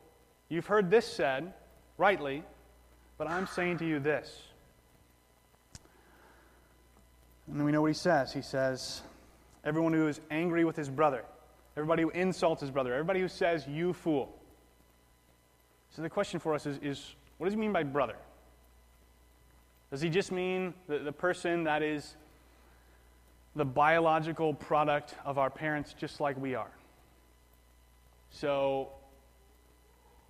You've 0.48 0.66
heard 0.66 0.90
this 0.90 1.06
said, 1.06 1.52
rightly, 1.98 2.44
but 3.18 3.28
I'm 3.28 3.46
saying 3.46 3.78
to 3.78 3.86
you 3.86 3.98
this. 3.98 4.42
And 7.48 7.58
then 7.58 7.66
we 7.66 7.72
know 7.72 7.82
what 7.82 7.88
he 7.88 7.94
says. 7.94 8.32
He 8.32 8.42
says, 8.42 9.02
Everyone 9.64 9.92
who 9.92 10.08
is 10.08 10.20
angry 10.30 10.64
with 10.64 10.76
his 10.76 10.88
brother, 10.88 11.24
everybody 11.80 12.02
who 12.02 12.10
insults 12.10 12.60
his 12.60 12.70
brother, 12.70 12.92
everybody 12.92 13.20
who 13.20 13.28
says, 13.28 13.66
You 13.66 13.92
fool. 13.92 14.36
So 15.90 16.02
the 16.02 16.10
question 16.10 16.38
for 16.38 16.54
us 16.54 16.66
is, 16.66 16.78
is 16.78 17.14
what 17.38 17.46
does 17.46 17.54
he 17.54 17.60
mean 17.60 17.72
by 17.72 17.82
brother? 17.82 18.16
Does 19.90 20.00
he 20.00 20.08
just 20.08 20.30
mean 20.30 20.74
the, 20.86 20.98
the 20.98 21.12
person 21.12 21.64
that 21.64 21.82
is 21.82 22.14
the 23.56 23.64
biological 23.64 24.54
product 24.54 25.14
of 25.24 25.38
our 25.38 25.50
parents 25.50 25.94
just 25.98 26.20
like 26.20 26.36
we 26.40 26.54
are? 26.54 26.70
So 28.30 28.90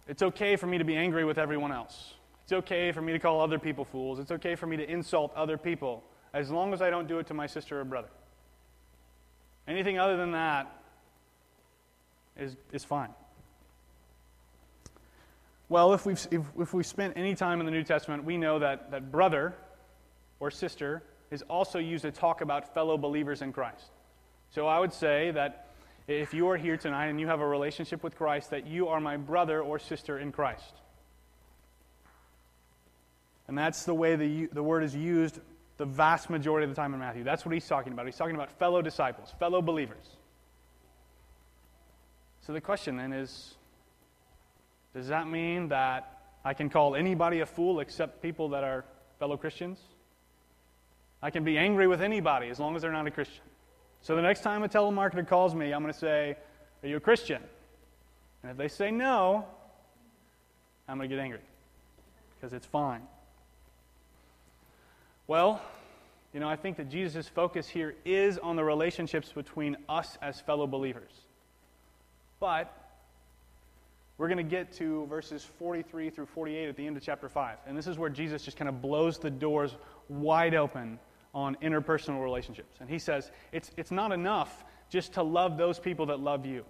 it's 0.08 0.22
okay 0.22 0.56
for 0.56 0.66
me 0.66 0.78
to 0.78 0.84
be 0.84 0.96
angry 0.96 1.24
with 1.24 1.36
everyone 1.36 1.72
else. 1.72 2.14
It's 2.44 2.52
okay 2.52 2.90
for 2.90 3.02
me 3.02 3.12
to 3.12 3.18
call 3.18 3.40
other 3.40 3.58
people 3.58 3.84
fools. 3.84 4.18
It's 4.18 4.30
okay 4.32 4.54
for 4.54 4.66
me 4.66 4.76
to 4.78 4.90
insult 4.90 5.34
other 5.34 5.58
people 5.58 6.02
as 6.32 6.50
long 6.50 6.72
as 6.72 6.80
I 6.80 6.88
don't 6.88 7.06
do 7.06 7.18
it 7.18 7.26
to 7.26 7.34
my 7.34 7.46
sister 7.46 7.80
or 7.80 7.84
brother. 7.84 8.08
Anything 9.68 9.98
other 9.98 10.16
than 10.16 10.32
that 10.32 10.79
is, 12.40 12.56
is 12.72 12.84
fine. 12.84 13.10
Well, 15.68 15.94
if 15.94 16.04
we've, 16.04 16.26
if, 16.32 16.42
if 16.58 16.74
we've 16.74 16.86
spent 16.86 17.14
any 17.16 17.34
time 17.34 17.60
in 17.60 17.66
the 17.66 17.72
New 17.72 17.84
Testament, 17.84 18.24
we 18.24 18.36
know 18.36 18.58
that, 18.58 18.90
that 18.90 19.12
brother 19.12 19.54
or 20.40 20.50
sister 20.50 21.02
is 21.30 21.42
also 21.42 21.78
used 21.78 22.02
to 22.02 22.10
talk 22.10 22.40
about 22.40 22.74
fellow 22.74 22.98
believers 22.98 23.40
in 23.40 23.52
Christ. 23.52 23.90
So 24.50 24.66
I 24.66 24.80
would 24.80 24.92
say 24.92 25.30
that 25.30 25.68
if 26.08 26.34
you 26.34 26.48
are 26.48 26.56
here 26.56 26.76
tonight 26.76 27.06
and 27.06 27.20
you 27.20 27.28
have 27.28 27.40
a 27.40 27.46
relationship 27.46 28.02
with 28.02 28.16
Christ, 28.16 28.50
that 28.50 28.66
you 28.66 28.88
are 28.88 28.98
my 28.98 29.16
brother 29.16 29.62
or 29.62 29.78
sister 29.78 30.18
in 30.18 30.32
Christ. 30.32 30.74
And 33.46 33.56
that's 33.56 33.84
the 33.84 33.94
way 33.94 34.16
the, 34.16 34.46
the 34.46 34.62
word 34.62 34.82
is 34.82 34.94
used 34.94 35.38
the 35.76 35.86
vast 35.86 36.28
majority 36.28 36.64
of 36.64 36.70
the 36.70 36.76
time 36.76 36.92
in 36.92 37.00
Matthew. 37.00 37.24
That's 37.24 37.46
what 37.46 37.54
he's 37.54 37.66
talking 37.66 37.92
about. 37.92 38.04
He's 38.06 38.16
talking 38.16 38.34
about 38.34 38.50
fellow 38.58 38.82
disciples, 38.82 39.32
fellow 39.38 39.62
believers. 39.62 40.04
So 42.46 42.52
the 42.52 42.60
question 42.60 42.96
then 42.96 43.12
is 43.12 43.54
does 44.94 45.08
that 45.08 45.28
mean 45.28 45.68
that 45.68 46.18
I 46.44 46.54
can 46.54 46.68
call 46.68 46.96
anybody 46.96 47.40
a 47.40 47.46
fool 47.46 47.80
except 47.80 48.22
people 48.22 48.48
that 48.50 48.64
are 48.64 48.84
fellow 49.18 49.36
Christians? 49.36 49.78
I 51.22 51.30
can 51.30 51.44
be 51.44 51.58
angry 51.58 51.86
with 51.86 52.00
anybody 52.00 52.48
as 52.48 52.58
long 52.58 52.74
as 52.76 52.82
they're 52.82 52.92
not 52.92 53.06
a 53.06 53.10
Christian. 53.10 53.42
So 54.02 54.16
the 54.16 54.22
next 54.22 54.40
time 54.40 54.62
a 54.62 54.68
telemarketer 54.68 55.26
calls 55.26 55.54
me, 55.54 55.72
I'm 55.72 55.82
going 55.82 55.92
to 55.92 55.98
say, 55.98 56.36
Are 56.82 56.88
you 56.88 56.96
a 56.96 57.00
Christian? 57.00 57.42
And 58.42 58.50
if 58.50 58.56
they 58.56 58.68
say 58.68 58.90
no, 58.90 59.44
I'm 60.88 60.96
going 60.96 61.08
to 61.08 61.14
get 61.14 61.22
angry 61.22 61.40
because 62.34 62.54
it's 62.54 62.66
fine. 62.66 63.02
Well, 65.26 65.60
you 66.32 66.40
know, 66.40 66.48
I 66.48 66.56
think 66.56 66.78
that 66.78 66.88
Jesus' 66.88 67.28
focus 67.28 67.68
here 67.68 67.94
is 68.04 68.38
on 68.38 68.56
the 68.56 68.64
relationships 68.64 69.30
between 69.32 69.76
us 69.88 70.16
as 70.22 70.40
fellow 70.40 70.66
believers. 70.66 71.12
But 72.40 72.74
we're 74.18 74.28
going 74.28 74.38
to 74.38 74.42
get 74.42 74.72
to 74.74 75.06
verses 75.06 75.44
43 75.44 76.10
through 76.10 76.26
48 76.26 76.68
at 76.68 76.76
the 76.76 76.86
end 76.86 76.96
of 76.96 77.02
chapter 77.02 77.28
5. 77.28 77.58
And 77.66 77.76
this 77.76 77.86
is 77.86 77.98
where 77.98 78.10
Jesus 78.10 78.42
just 78.42 78.56
kind 78.56 78.68
of 78.68 78.82
blows 78.82 79.18
the 79.18 79.30
doors 79.30 79.76
wide 80.08 80.54
open 80.54 80.98
on 81.32 81.56
interpersonal 81.62 82.22
relationships. 82.22 82.76
And 82.80 82.88
he 82.90 82.98
says, 82.98 83.30
it's, 83.52 83.70
it's 83.76 83.90
not 83.90 84.12
enough 84.12 84.64
just 84.90 85.14
to 85.14 85.22
love 85.22 85.56
those 85.56 85.78
people 85.78 86.06
that 86.06 86.20
love 86.20 86.44
you. 86.44 86.64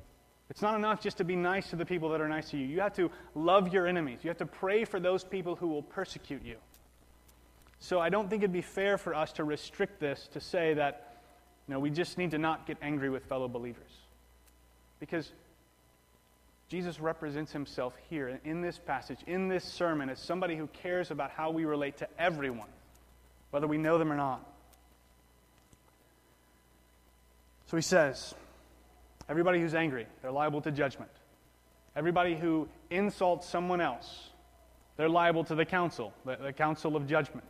It's 0.51 0.63
not 0.63 0.75
enough 0.75 1.01
just 1.01 1.19
to 1.19 1.25
be 1.25 1.37
nice 1.37 1.71
to 1.71 1.77
the 1.77 1.87
people 1.87 2.09
that 2.11 2.21
are 2.21 2.29
nice 2.29 2.51
to 2.51 2.57
you. 2.57 2.67
You 2.67 2.81
have 2.81 2.95
to 2.95 3.11
love 3.35 3.73
your 3.73 3.87
enemies. 3.87 4.19
You 4.23 4.29
have 4.29 4.39
to 4.39 4.47
pray 4.47 4.85
for 4.85 4.99
those 4.99 5.25
people 5.25 5.55
who 5.55 5.69
will 5.69 5.83
persecute 5.83 6.45
you. 6.45 6.57
So 7.79 7.99
I 7.99 8.11
don't 8.11 8.29
think 8.29 8.43
it'd 8.43 8.53
be 8.53 8.61
fair 8.61 8.99
for 8.99 9.15
us 9.15 9.33
to 9.35 9.45
restrict 9.45 10.01
this 10.01 10.29
to 10.35 10.41
say 10.41 10.75
that 10.75 11.23
you 11.67 11.75
know, 11.75 11.81
we 11.81 11.91
just 11.91 12.19
need 12.19 12.33
to 12.33 12.39
not 12.39 12.67
get 12.67 12.77
angry 12.83 13.11
with 13.11 13.25
fellow 13.25 13.49
believers. 13.49 13.91
Because 14.99 15.33
Jesus 16.71 17.01
represents 17.01 17.51
himself 17.51 17.95
here 18.09 18.41
in 18.45 18.61
this 18.61 18.79
passage, 18.79 19.19
in 19.27 19.49
this 19.49 19.65
sermon, 19.65 20.09
as 20.09 20.21
somebody 20.21 20.57
who 20.57 20.69
cares 20.69 21.11
about 21.11 21.33
how 21.33 21.51
we 21.51 21.65
relate 21.65 21.97
to 21.97 22.09
everyone, 22.17 22.69
whether 23.51 23.67
we 23.67 23.77
know 23.77 23.99
them 23.99 24.13
or 24.13 24.17
not. 24.17 24.41
So 27.67 27.77
he 27.77 27.83
says, 27.83 28.35
everybody 29.29 29.61
who's 29.61 29.75
angry, 29.75 30.07
they're 30.23 30.31
liable 30.31 30.61
to 30.61 30.71
judgment. 30.71 31.11
Everybody 31.97 32.37
who 32.37 32.69
insults 32.89 33.49
someone 33.49 33.81
else, 33.81 34.29
they're 34.97 35.09
liable 35.09 35.43
to 35.45 35.57
the 35.57 35.65
council, 35.65 36.13
the, 36.25 36.37
the 36.37 36.53
council 36.53 36.95
of 36.95 37.09
judgment. 37.09 37.47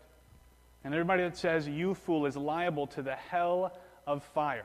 And 0.82 0.94
everybody 0.94 1.24
that 1.24 1.36
says, 1.36 1.68
you 1.68 1.92
fool, 1.92 2.24
is 2.24 2.38
liable 2.38 2.86
to 2.88 3.02
the 3.02 3.16
hell 3.16 3.78
of 4.06 4.24
fire. 4.32 4.64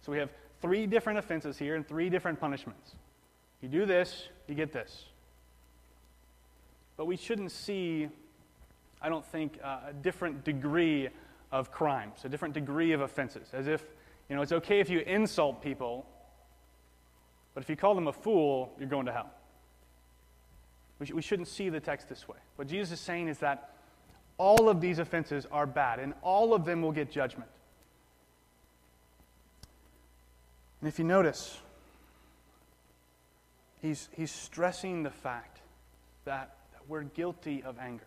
So 0.00 0.10
we 0.10 0.18
have 0.18 0.30
three 0.60 0.86
different 0.86 1.20
offenses 1.20 1.56
here 1.56 1.76
and 1.76 1.86
three 1.86 2.10
different 2.10 2.40
punishments. 2.40 2.96
You 3.62 3.68
do 3.68 3.86
this, 3.86 4.28
you 4.48 4.54
get 4.54 4.72
this. 4.72 5.06
But 6.96 7.06
we 7.06 7.16
shouldn't 7.16 7.52
see, 7.52 8.08
I 9.00 9.08
don't 9.08 9.24
think, 9.24 9.58
uh, 9.62 9.78
a 9.88 9.92
different 9.92 10.44
degree 10.44 11.08
of 11.52 11.70
crimes, 11.70 12.24
a 12.24 12.28
different 12.28 12.54
degree 12.54 12.92
of 12.92 13.00
offenses. 13.00 13.48
As 13.52 13.68
if, 13.68 13.84
you 14.28 14.36
know, 14.36 14.42
it's 14.42 14.52
okay 14.52 14.80
if 14.80 14.90
you 14.90 15.00
insult 15.00 15.62
people, 15.62 16.06
but 17.54 17.62
if 17.62 17.70
you 17.70 17.76
call 17.76 17.94
them 17.94 18.08
a 18.08 18.12
fool, 18.12 18.72
you're 18.78 18.88
going 18.88 19.06
to 19.06 19.12
hell. 19.12 19.30
We, 20.98 21.06
sh- 21.06 21.12
we 21.12 21.22
shouldn't 21.22 21.48
see 21.48 21.68
the 21.68 21.80
text 21.80 22.08
this 22.08 22.26
way. 22.26 22.38
What 22.56 22.66
Jesus 22.68 22.98
is 22.98 23.00
saying 23.00 23.28
is 23.28 23.38
that 23.38 23.70
all 24.38 24.68
of 24.68 24.80
these 24.80 24.98
offenses 24.98 25.46
are 25.52 25.66
bad, 25.66 26.00
and 26.00 26.14
all 26.22 26.52
of 26.52 26.64
them 26.64 26.82
will 26.82 26.92
get 26.92 27.10
judgment. 27.10 27.50
And 30.80 30.88
if 30.88 30.98
you 30.98 31.04
notice, 31.04 31.58
he's, 33.82 34.08
he's 34.12 34.30
stressing 34.30 35.02
the 35.02 35.10
fact 35.10 35.60
that, 36.24 36.56
we're 36.88 37.02
guilty 37.02 37.62
of 37.62 37.78
anger. 37.78 38.06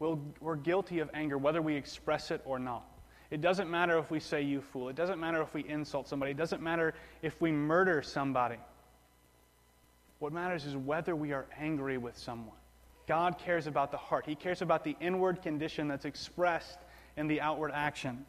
We'll, 0.00 0.20
we're 0.40 0.56
guilty 0.56 0.98
of 0.98 1.08
anger 1.14 1.38
whether 1.38 1.62
we 1.62 1.76
express 1.76 2.32
it 2.32 2.40
or 2.44 2.58
not. 2.58 2.82
It 3.30 3.40
doesn't 3.40 3.70
matter 3.70 3.96
if 3.98 4.10
we 4.10 4.18
say, 4.18 4.42
you 4.42 4.60
fool. 4.60 4.88
It 4.88 4.96
doesn't 4.96 5.20
matter 5.20 5.40
if 5.40 5.54
we 5.54 5.66
insult 5.68 6.08
somebody. 6.08 6.32
It 6.32 6.36
doesn't 6.36 6.60
matter 6.60 6.94
if 7.22 7.40
we 7.40 7.52
murder 7.52 8.02
somebody. 8.02 8.58
What 10.18 10.32
matters 10.32 10.66
is 10.66 10.76
whether 10.76 11.16
we 11.16 11.32
are 11.32 11.46
angry 11.58 11.96
with 11.96 12.18
someone. 12.18 12.56
God 13.06 13.38
cares 13.38 13.66
about 13.66 13.90
the 13.90 13.96
heart, 13.96 14.26
He 14.26 14.34
cares 14.34 14.62
about 14.62 14.84
the 14.84 14.96
inward 15.00 15.42
condition 15.42 15.88
that's 15.88 16.04
expressed 16.04 16.78
in 17.16 17.26
the 17.26 17.40
outward 17.40 17.70
action. 17.72 18.26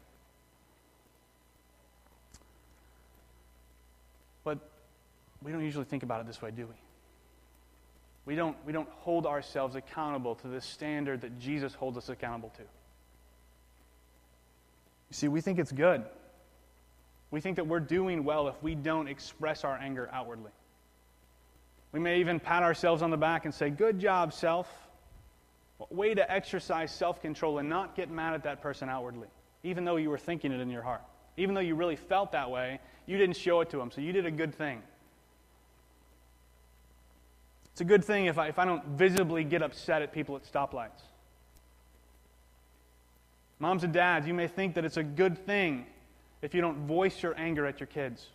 But 4.42 4.58
we 5.44 5.52
don't 5.52 5.62
usually 5.62 5.84
think 5.84 6.02
about 6.02 6.20
it 6.20 6.26
this 6.26 6.40
way, 6.40 6.50
do 6.50 6.66
we? 6.66 6.74
We 8.24 8.34
don't, 8.34 8.56
we 8.64 8.72
don't 8.72 8.88
hold 8.88 9.26
ourselves 9.26 9.76
accountable 9.76 10.34
to 10.36 10.48
the 10.48 10.60
standard 10.60 11.20
that 11.20 11.38
Jesus 11.38 11.74
holds 11.74 11.98
us 11.98 12.08
accountable 12.08 12.50
to. 12.56 12.62
You 12.62 12.66
see, 15.10 15.28
we 15.28 15.42
think 15.42 15.58
it's 15.58 15.72
good. 15.72 16.02
We 17.30 17.40
think 17.40 17.56
that 17.56 17.66
we're 17.66 17.80
doing 17.80 18.24
well 18.24 18.48
if 18.48 18.60
we 18.62 18.74
don't 18.74 19.08
express 19.08 19.64
our 19.64 19.76
anger 19.76 20.08
outwardly. 20.12 20.52
We 21.92 22.00
may 22.00 22.20
even 22.20 22.40
pat 22.40 22.62
ourselves 22.62 23.02
on 23.02 23.10
the 23.10 23.16
back 23.16 23.44
and 23.44 23.54
say, 23.54 23.70
Good 23.70 24.00
job, 24.00 24.32
self. 24.32 24.68
Way 25.90 26.14
to 26.14 26.32
exercise 26.32 26.90
self 26.90 27.20
control 27.20 27.58
and 27.58 27.68
not 27.68 27.94
get 27.94 28.10
mad 28.10 28.34
at 28.34 28.44
that 28.44 28.62
person 28.62 28.88
outwardly, 28.88 29.28
even 29.62 29.84
though 29.84 29.96
you 29.96 30.08
were 30.08 30.18
thinking 30.18 30.50
it 30.50 30.60
in 30.60 30.70
your 30.70 30.82
heart. 30.82 31.02
Even 31.36 31.54
though 31.54 31.60
you 31.60 31.74
really 31.74 31.96
felt 31.96 32.32
that 32.32 32.50
way, 32.50 32.80
you 33.06 33.18
didn't 33.18 33.36
show 33.36 33.60
it 33.60 33.70
to 33.70 33.76
them, 33.76 33.90
so 33.90 34.00
you 34.00 34.12
did 34.12 34.24
a 34.24 34.30
good 34.30 34.54
thing. 34.54 34.82
It's 37.74 37.80
a 37.80 37.84
good 37.84 38.04
thing 38.04 38.26
if 38.26 38.38
I, 38.38 38.46
if 38.46 38.60
I 38.60 38.64
don't 38.64 38.86
visibly 38.90 39.42
get 39.42 39.60
upset 39.60 40.00
at 40.00 40.12
people 40.12 40.36
at 40.36 40.44
stoplights. 40.44 41.02
Moms 43.58 43.82
and 43.82 43.92
dads, 43.92 44.28
you 44.28 44.34
may 44.34 44.46
think 44.46 44.76
that 44.76 44.84
it's 44.84 44.96
a 44.96 45.02
good 45.02 45.44
thing 45.44 45.84
if 46.40 46.54
you 46.54 46.60
don't 46.60 46.86
voice 46.86 47.20
your 47.20 47.36
anger 47.36 47.66
at 47.66 47.80
your 47.80 47.88
kids. 47.88 48.28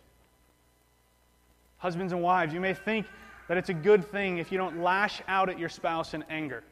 Husbands 1.78 2.12
and 2.12 2.20
wives, 2.20 2.52
you 2.52 2.60
may 2.60 2.74
think 2.74 3.06
that 3.48 3.56
it's 3.56 3.70
a 3.70 3.74
good 3.74 4.04
thing 4.04 4.36
if 4.36 4.52
you 4.52 4.58
don't 4.58 4.82
lash 4.82 5.22
out 5.26 5.48
at 5.48 5.58
your 5.58 5.70
spouse 5.70 6.12
in 6.12 6.22
anger. 6.28 6.62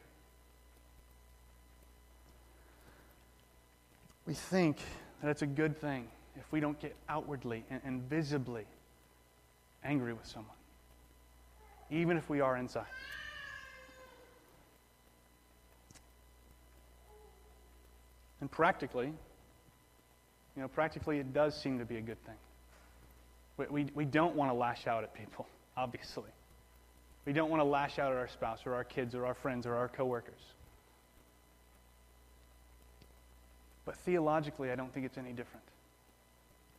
We 4.27 4.35
think 4.35 4.77
that 5.23 5.31
it's 5.31 5.41
a 5.41 5.47
good 5.47 5.75
thing 5.81 6.07
if 6.37 6.43
we 6.51 6.59
don't 6.59 6.79
get 6.79 6.95
outwardly 7.09 7.63
and, 7.71 7.81
and 7.83 8.03
visibly 8.03 8.65
angry 9.83 10.13
with 10.13 10.27
someone 10.27 10.58
even 11.89 12.17
if 12.17 12.29
we 12.29 12.41
are 12.41 12.57
inside. 12.57 12.85
And 18.41 18.49
practically, 18.49 19.07
you 20.55 20.61
know, 20.61 20.67
practically 20.67 21.19
it 21.19 21.33
does 21.33 21.59
seem 21.59 21.79
to 21.79 21.85
be 21.85 21.97
a 21.97 22.01
good 22.01 22.23
thing. 22.25 22.35
We, 23.57 23.65
we, 23.69 23.91
we 23.93 24.05
don't 24.05 24.35
want 24.35 24.49
to 24.49 24.55
lash 24.55 24.87
out 24.87 25.03
at 25.03 25.13
people, 25.13 25.47
obviously. 25.77 26.29
We 27.25 27.33
don't 27.33 27.49
want 27.49 27.59
to 27.59 27.65
lash 27.65 27.99
out 27.99 28.11
at 28.11 28.17
our 28.17 28.27
spouse 28.27 28.61
or 28.65 28.73
our 28.73 28.83
kids 28.83 29.13
or 29.13 29.25
our 29.25 29.33
friends 29.33 29.65
or 29.65 29.75
our 29.75 29.89
coworkers. 29.89 30.41
But 33.85 33.97
theologically, 33.97 34.71
I 34.71 34.75
don't 34.75 34.93
think 34.93 35.05
it's 35.05 35.17
any 35.17 35.33
different. 35.33 35.65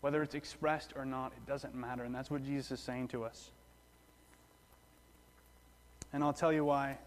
Whether 0.00 0.22
it's 0.22 0.34
expressed 0.34 0.92
or 0.96 1.04
not, 1.04 1.32
it 1.36 1.46
doesn't 1.46 1.74
matter. 1.74 2.04
And 2.04 2.14
that's 2.14 2.30
what 2.30 2.44
Jesus 2.44 2.70
is 2.70 2.80
saying 2.80 3.08
to 3.08 3.24
us. 3.24 3.50
And 6.12 6.24
I'll 6.24 6.32
tell 6.32 6.52
you 6.52 6.64
why. 6.64 6.98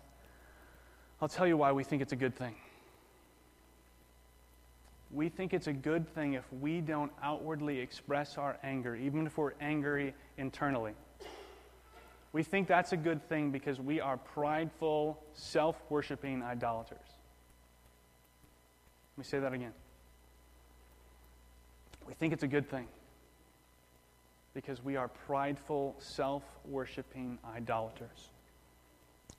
I'll 1.21 1.27
tell 1.29 1.47
you 1.47 1.57
why 1.57 1.71
we 1.71 1.83
think 1.83 2.01
it's 2.01 2.13
a 2.13 2.17
good 2.17 2.35
thing. 2.35 2.55
We 5.11 5.29
think 5.29 5.53
it's 5.53 5.67
a 5.67 5.73
good 5.73 6.07
thing 6.15 6.33
if 6.33 6.43
we 6.51 6.81
don't 6.81 7.11
outwardly 7.21 7.79
express 7.79 8.37
our 8.37 8.57
anger, 8.63 8.95
even 8.95 9.27
if 9.27 9.37
we're 9.37 9.53
angry 9.61 10.15
internally. 10.37 10.93
We 12.31 12.41
think 12.41 12.67
that's 12.67 12.93
a 12.93 12.97
good 12.97 13.27
thing 13.29 13.51
because 13.51 13.79
we 13.79 14.01
are 14.01 14.17
prideful, 14.17 15.21
self 15.33 15.79
worshiping 15.89 16.41
idolaters. 16.41 16.97
Let 19.15 19.17
me 19.19 19.23
say 19.23 19.39
that 19.39 19.53
again. 19.53 19.73
We 22.07 22.15
think 22.15 22.33
it's 22.33 22.43
a 22.43 22.47
good 22.47 22.67
thing 22.69 22.87
because 24.55 24.83
we 24.83 24.95
are 24.95 25.07
prideful, 25.07 25.95
self 25.99 26.43
worshiping 26.65 27.37
idolaters. 27.55 28.31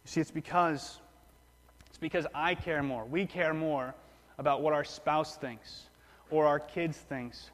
You 0.05 0.11
see, 0.11 0.21
it's 0.21 0.31
because 0.31 1.01
it's 1.95 1.99
because 1.99 2.27
I 2.35 2.57
care 2.57 2.83
more. 2.83 3.05
We 3.05 3.25
care 3.25 3.55
more 3.55 3.95
about 4.39 4.63
what 4.63 4.73
our 4.73 4.83
spouse 4.83 5.37
thinks, 5.37 5.85
or 6.29 6.45
our 6.45 6.59
kids 6.59 6.99
thinks, 6.99 7.51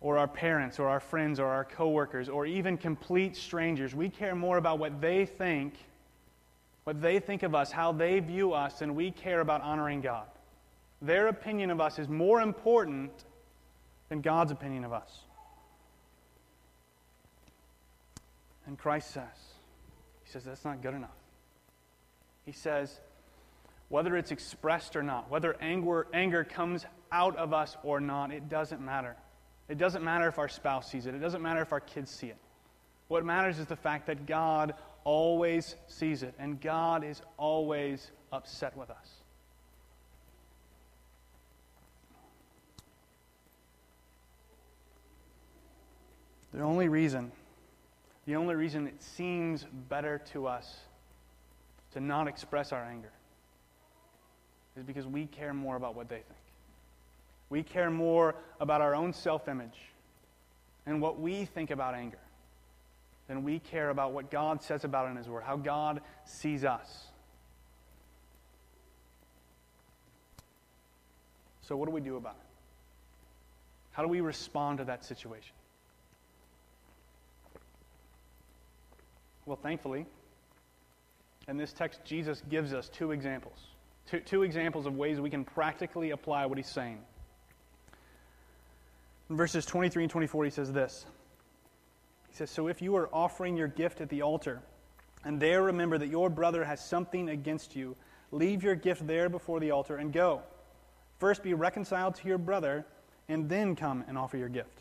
or 0.00 0.16
our 0.16 0.26
parents, 0.26 0.78
or 0.78 0.88
our 0.88 0.98
friends, 0.98 1.38
or 1.38 1.46
our 1.46 1.64
coworkers, 1.64 2.30
or 2.30 2.46
even 2.46 2.78
complete 2.78 3.36
strangers. 3.36 3.94
We 3.94 4.08
care 4.08 4.34
more 4.34 4.56
about 4.56 4.78
what 4.78 5.00
they 5.02 5.26
think, 5.26 5.74
what 6.84 7.02
they 7.02 7.20
think 7.20 7.42
of 7.42 7.54
us, 7.54 7.70
how 7.70 7.92
they 7.92 8.18
view 8.20 8.54
us, 8.54 8.78
than 8.78 8.94
we 8.94 9.10
care 9.10 9.40
about 9.40 9.60
honoring 9.60 10.00
God. 10.00 10.26
Their 11.02 11.28
opinion 11.28 11.70
of 11.70 11.82
us 11.82 11.98
is 11.98 12.08
more 12.08 12.40
important 12.40 13.12
than 14.08 14.22
God's 14.22 14.52
opinion 14.52 14.84
of 14.84 14.94
us. 14.94 15.20
And 18.66 18.78
Christ 18.78 19.10
says, 19.10 19.24
He 20.24 20.30
says, 20.30 20.44
that's 20.44 20.64
not 20.64 20.80
good 20.80 20.94
enough. 20.94 21.19
He 22.50 22.56
says, 22.56 22.98
whether 23.90 24.16
it's 24.16 24.32
expressed 24.32 24.96
or 24.96 25.04
not, 25.04 25.30
whether 25.30 25.56
anger, 25.60 26.08
anger 26.12 26.42
comes 26.42 26.84
out 27.12 27.36
of 27.36 27.52
us 27.52 27.76
or 27.84 28.00
not, 28.00 28.32
it 28.32 28.48
doesn't 28.48 28.84
matter. 28.84 29.14
It 29.68 29.78
doesn't 29.78 30.02
matter 30.02 30.26
if 30.26 30.36
our 30.36 30.48
spouse 30.48 30.90
sees 30.90 31.06
it, 31.06 31.14
it 31.14 31.20
doesn't 31.20 31.42
matter 31.42 31.62
if 31.62 31.70
our 31.70 31.78
kids 31.78 32.10
see 32.10 32.26
it. 32.26 32.36
What 33.06 33.24
matters 33.24 33.60
is 33.60 33.66
the 33.66 33.76
fact 33.76 34.08
that 34.08 34.26
God 34.26 34.74
always 35.04 35.76
sees 35.86 36.24
it, 36.24 36.34
and 36.40 36.60
God 36.60 37.04
is 37.04 37.22
always 37.36 38.10
upset 38.32 38.76
with 38.76 38.90
us. 38.90 39.08
The 46.52 46.62
only 46.62 46.88
reason, 46.88 47.30
the 48.26 48.34
only 48.34 48.56
reason 48.56 48.88
it 48.88 49.00
seems 49.00 49.64
better 49.88 50.20
to 50.32 50.48
us 50.48 50.80
to 51.92 52.00
not 52.00 52.28
express 52.28 52.72
our 52.72 52.84
anger 52.84 53.12
is 54.76 54.84
because 54.84 55.06
we 55.06 55.26
care 55.26 55.52
more 55.52 55.76
about 55.76 55.94
what 55.94 56.08
they 56.08 56.16
think. 56.16 56.26
We 57.48 57.62
care 57.62 57.90
more 57.90 58.36
about 58.60 58.80
our 58.80 58.94
own 58.94 59.12
self 59.12 59.48
image 59.48 59.78
and 60.86 61.00
what 61.00 61.20
we 61.20 61.44
think 61.44 61.70
about 61.70 61.94
anger 61.94 62.18
than 63.28 63.42
we 63.44 63.58
care 63.58 63.90
about 63.90 64.12
what 64.12 64.30
God 64.30 64.62
says 64.62 64.84
about 64.84 65.06
it 65.06 65.10
in 65.10 65.16
His 65.16 65.28
Word, 65.28 65.42
how 65.44 65.56
God 65.56 66.00
sees 66.24 66.64
us. 66.64 67.06
So, 71.62 71.76
what 71.76 71.86
do 71.86 71.92
we 71.92 72.00
do 72.00 72.16
about 72.16 72.36
it? 72.40 72.46
How 73.92 74.02
do 74.02 74.08
we 74.08 74.20
respond 74.20 74.78
to 74.78 74.84
that 74.84 75.04
situation? 75.04 75.54
Well, 79.46 79.58
thankfully, 79.60 80.06
in 81.48 81.56
this 81.56 81.72
text, 81.72 82.04
Jesus 82.04 82.42
gives 82.48 82.72
us 82.72 82.88
two 82.88 83.12
examples. 83.12 83.58
Two, 84.06 84.20
two 84.20 84.42
examples 84.42 84.86
of 84.86 84.96
ways 84.96 85.20
we 85.20 85.30
can 85.30 85.44
practically 85.44 86.10
apply 86.10 86.46
what 86.46 86.58
he's 86.58 86.68
saying. 86.68 86.98
In 89.28 89.36
verses 89.36 89.64
23 89.64 90.04
and 90.04 90.10
24, 90.10 90.44
he 90.44 90.50
says 90.50 90.72
this 90.72 91.06
He 92.28 92.36
says, 92.36 92.50
So 92.50 92.68
if 92.68 92.82
you 92.82 92.96
are 92.96 93.08
offering 93.12 93.56
your 93.56 93.68
gift 93.68 94.00
at 94.00 94.08
the 94.08 94.22
altar, 94.22 94.60
and 95.24 95.40
there 95.40 95.62
remember 95.62 95.98
that 95.98 96.08
your 96.08 96.30
brother 96.30 96.64
has 96.64 96.84
something 96.84 97.28
against 97.28 97.76
you, 97.76 97.96
leave 98.32 98.62
your 98.62 98.74
gift 98.74 99.06
there 99.06 99.28
before 99.28 99.60
the 99.60 99.70
altar 99.70 99.96
and 99.96 100.12
go. 100.12 100.42
First 101.18 101.42
be 101.42 101.54
reconciled 101.54 102.14
to 102.16 102.28
your 102.28 102.38
brother, 102.38 102.86
and 103.28 103.48
then 103.48 103.76
come 103.76 104.04
and 104.08 104.16
offer 104.16 104.36
your 104.36 104.48
gift. 104.48 104.80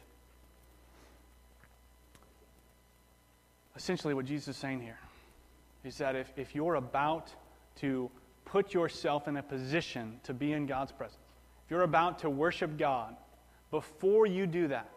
Essentially, 3.76 4.14
what 4.14 4.26
Jesus 4.26 4.50
is 4.50 4.58
saying 4.58 4.82
here 4.82 4.98
is 5.84 5.98
that 5.98 6.16
if, 6.16 6.32
if 6.38 6.54
you're 6.54 6.76
about 6.76 7.34
to 7.78 8.10
put 8.46 8.74
yourself 8.74 9.28
in 9.28 9.38
a 9.38 9.44
position 9.44 10.20
to 10.24 10.34
be 10.34 10.54
in 10.54 10.66
God's 10.66 10.92
presence, 10.92 11.20
if 11.66 11.72
you're 11.72 11.84
about 11.84 12.20
to 12.20 12.30
worship 12.30 12.78
God, 12.78 13.16
before 13.72 14.26
you 14.26 14.46
do 14.48 14.68
that, 14.68 14.90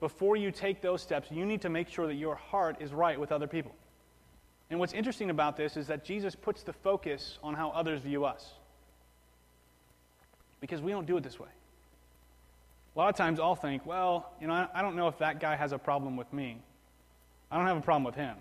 before 0.00 0.36
you 0.36 0.50
take 0.50 0.80
those 0.80 1.02
steps, 1.02 1.30
you 1.30 1.44
need 1.44 1.62
to 1.62 1.68
make 1.68 1.88
sure 1.88 2.06
that 2.06 2.14
your 2.14 2.34
heart 2.34 2.76
is 2.80 2.92
right 2.92 3.18
with 3.18 3.32
other 3.32 3.46
people. 3.46 3.74
And 4.70 4.78
what's 4.78 4.92
interesting 4.92 5.30
about 5.30 5.56
this 5.56 5.76
is 5.76 5.88
that 5.88 6.04
Jesus 6.04 6.34
puts 6.34 6.62
the 6.62 6.72
focus 6.72 7.38
on 7.42 7.54
how 7.54 7.70
others 7.70 8.00
view 8.00 8.24
us. 8.24 8.52
Because 10.60 10.80
we 10.80 10.92
don't 10.92 11.06
do 11.06 11.16
it 11.16 11.24
this 11.24 11.40
way. 11.40 11.48
A 12.94 12.98
lot 12.98 13.08
of 13.08 13.16
times 13.16 13.40
I'll 13.40 13.54
think, 13.54 13.84
well, 13.86 14.32
you 14.40 14.46
know, 14.46 14.68
I 14.74 14.82
don't 14.82 14.96
know 14.96 15.08
if 15.08 15.18
that 15.18 15.40
guy 15.40 15.56
has 15.56 15.72
a 15.72 15.78
problem 15.78 16.16
with 16.16 16.32
me. 16.32 16.58
I 17.50 17.56
don't 17.56 17.66
have 17.66 17.76
a 17.76 17.82
problem 17.82 18.04
with 18.04 18.14
him. 18.14 18.36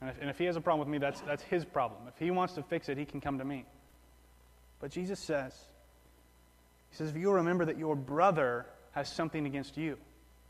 And 0.00 0.10
if, 0.10 0.20
and 0.20 0.30
if 0.30 0.38
he 0.38 0.44
has 0.44 0.56
a 0.56 0.60
problem 0.60 0.86
with 0.86 0.92
me, 0.92 0.98
that's, 0.98 1.20
that's 1.22 1.42
his 1.42 1.64
problem. 1.64 2.02
If 2.08 2.18
he 2.18 2.30
wants 2.30 2.54
to 2.54 2.62
fix 2.62 2.88
it, 2.88 2.98
he 2.98 3.04
can 3.04 3.20
come 3.20 3.38
to 3.38 3.44
me. 3.44 3.64
But 4.80 4.90
Jesus 4.90 5.18
says, 5.18 5.54
He 6.90 6.96
says, 6.96 7.10
if 7.10 7.16
you 7.16 7.30
remember 7.32 7.64
that 7.64 7.78
your 7.78 7.96
brother 7.96 8.66
has 8.92 9.10
something 9.10 9.46
against 9.46 9.76
you, 9.76 9.96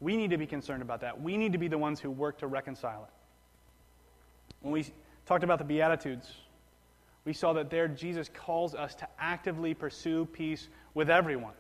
we 0.00 0.16
need 0.16 0.30
to 0.30 0.38
be 0.38 0.46
concerned 0.46 0.82
about 0.82 1.00
that. 1.00 1.20
We 1.20 1.36
need 1.36 1.52
to 1.52 1.58
be 1.58 1.68
the 1.68 1.78
ones 1.78 2.00
who 2.00 2.10
work 2.10 2.38
to 2.38 2.46
reconcile 2.46 3.04
it. 3.04 3.10
When 4.60 4.72
we 4.72 4.86
talked 5.26 5.44
about 5.44 5.58
the 5.58 5.64
Beatitudes, 5.64 6.30
we 7.24 7.32
saw 7.32 7.54
that 7.54 7.70
there 7.70 7.88
Jesus 7.88 8.28
calls 8.32 8.74
us 8.74 8.94
to 8.96 9.08
actively 9.18 9.74
pursue 9.74 10.26
peace 10.26 10.68
with 10.94 11.08
everyone. 11.08 11.54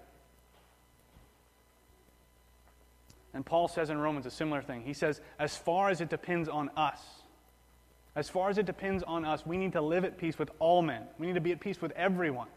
And 3.32 3.44
Paul 3.44 3.68
says 3.68 3.90
in 3.90 3.98
Romans 3.98 4.26
a 4.26 4.30
similar 4.30 4.62
thing. 4.62 4.82
He 4.82 4.94
says, 4.94 5.20
as 5.38 5.56
far 5.56 5.90
as 5.90 6.00
it 6.00 6.08
depends 6.08 6.48
on 6.48 6.70
us, 6.76 7.00
as 8.16 8.30
far 8.30 8.48
as 8.48 8.56
it 8.56 8.64
depends 8.64 9.02
on 9.02 9.26
us, 9.26 9.44
we 9.44 9.58
need 9.58 9.74
to 9.74 9.82
live 9.82 10.06
at 10.06 10.16
peace 10.16 10.38
with 10.38 10.50
all 10.58 10.80
men. 10.80 11.02
We 11.18 11.26
need 11.26 11.34
to 11.34 11.40
be 11.40 11.52
at 11.52 11.60
peace 11.60 11.82
with 11.82 11.92
everyone. 11.92 12.48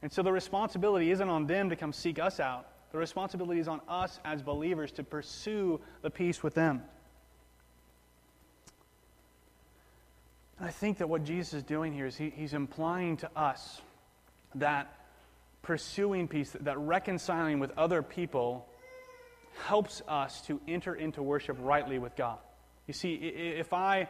And 0.00 0.12
so 0.12 0.22
the 0.22 0.30
responsibility 0.30 1.10
isn't 1.10 1.28
on 1.28 1.46
them 1.48 1.70
to 1.70 1.76
come 1.76 1.92
seek 1.92 2.20
us 2.20 2.38
out. 2.38 2.68
The 2.92 2.98
responsibility 2.98 3.58
is 3.58 3.66
on 3.66 3.80
us 3.88 4.20
as 4.24 4.42
believers 4.42 4.92
to 4.92 5.02
pursue 5.02 5.80
the 6.02 6.10
peace 6.10 6.40
with 6.40 6.54
them. 6.54 6.82
And 10.60 10.68
I 10.68 10.70
think 10.70 10.98
that 10.98 11.08
what 11.08 11.24
Jesus 11.24 11.54
is 11.54 11.62
doing 11.64 11.92
here 11.92 12.06
is 12.06 12.16
he, 12.16 12.30
he's 12.30 12.54
implying 12.54 13.16
to 13.18 13.30
us 13.36 13.82
that 14.54 14.94
pursuing 15.62 16.28
peace, 16.28 16.56
that 16.60 16.78
reconciling 16.78 17.58
with 17.58 17.72
other 17.76 18.02
people, 18.02 18.68
helps 19.64 20.00
us 20.06 20.42
to 20.42 20.60
enter 20.68 20.94
into 20.94 21.24
worship 21.24 21.56
rightly 21.60 21.98
with 21.98 22.14
God. 22.14 22.38
You 22.86 22.94
see, 22.94 23.14
if 23.14 23.72
I 23.72 24.08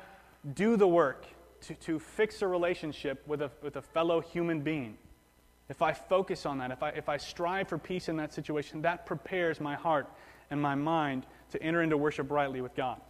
do 0.55 0.77
the 0.77 0.87
work 0.87 1.27
to, 1.63 1.75
to 1.75 1.99
fix 1.99 2.43
a 2.43 2.47
relationship 2.47 3.27
with 3.27 3.43
a, 3.43 3.51
with 3.63 3.77
a 3.77 3.83
fellow 3.83 4.21
human 4.21 4.61
being, 4.61 4.97
if 5.69 5.83
I 5.83 5.93
focus 5.93 6.47
on 6.47 6.59
that, 6.59 6.71
if 6.71 6.83
I, 6.83 6.91
if 6.91 7.09
I 7.09 7.17
strive 7.17 7.69
for 7.69 7.79
peace 7.79 8.09
in 8.09 8.17
that 8.19 8.33
situation, 8.33 8.83
that 8.83 9.07
prepares 9.07 9.61
my 9.61 9.75
heart 9.75 10.09
and 10.51 10.63
my 10.63 10.77
mind 10.77 11.27
to 11.51 11.63
enter 11.63 11.83
into 11.83 11.97
worship 11.97 12.31
rightly 12.31 12.61
with 12.61 12.75
God. 12.77 13.01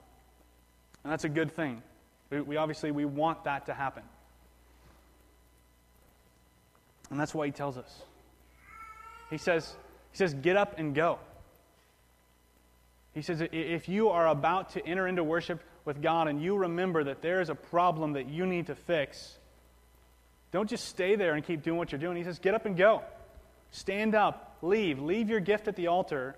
And 1.05 1.13
that's 1.13 1.25
a 1.25 1.29
good 1.29 1.53
thing. 1.53 1.83
We, 2.31 2.41
we 2.41 2.57
obviously 2.57 2.91
we 2.91 3.05
want 3.05 3.45
that 3.45 3.67
to 3.67 3.75
happen. 3.75 4.03
And 7.11 7.21
that's 7.21 7.35
why 7.35 7.47
he 7.47 7.53
tells 7.53 7.77
us. 7.77 8.03
He 9.31 9.39
says, 9.39 9.77
he 10.11 10.17
says, 10.17 10.35
get 10.35 10.57
up 10.57 10.79
and 10.79 10.95
go. 10.95 11.19
He 13.13 13.23
says, 13.23 13.43
if 13.53 13.89
you 13.89 14.09
are 14.11 14.29
about 14.29 14.71
to 14.71 14.87
enter 14.87 15.07
into 15.07 15.23
worship 15.23 15.63
with 15.87 16.03
God 16.03 16.29
and 16.29 16.43
you 16.43 16.57
remember 16.57 17.05
that 17.05 17.23
there 17.23 17.41
is 17.41 17.49
a 17.49 17.55
problem 17.55 18.13
that 18.15 18.29
you 18.29 18.45
need 18.45 18.67
to 18.67 18.75
fix, 18.75 19.39
don't 20.51 20.69
just 20.69 20.87
stay 20.87 21.17
there 21.17 21.35
and 21.35 21.45
keep 21.45 21.63
doing 21.63 21.79
what 21.79 21.93
you're 21.93 21.99
doing. 21.99 22.17
He 22.17 22.25
says, 22.25 22.39
get 22.39 22.55
up 22.55 22.67
and 22.67 22.77
go. 22.77 23.03
Stand 23.71 24.15
up, 24.15 24.57
leave, 24.63 25.01
leave 25.01 25.29
your 25.29 25.41
gift 25.41 25.69
at 25.69 25.77
the 25.77 25.87
altar, 25.87 26.37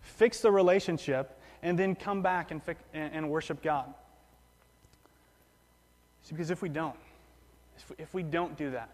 fix 0.00 0.40
the 0.40 0.50
relationship, 0.50 1.38
and 1.62 1.78
then 1.78 1.94
come 1.94 2.22
back 2.22 2.50
and, 2.50 2.60
and 2.92 3.30
worship 3.30 3.62
God. 3.62 3.92
See, 6.22 6.34
because 6.34 6.50
if 6.50 6.62
we 6.62 6.68
don't, 6.68 6.96
if 7.98 8.12
we 8.12 8.22
don't 8.22 8.56
do 8.56 8.70
that, 8.72 8.90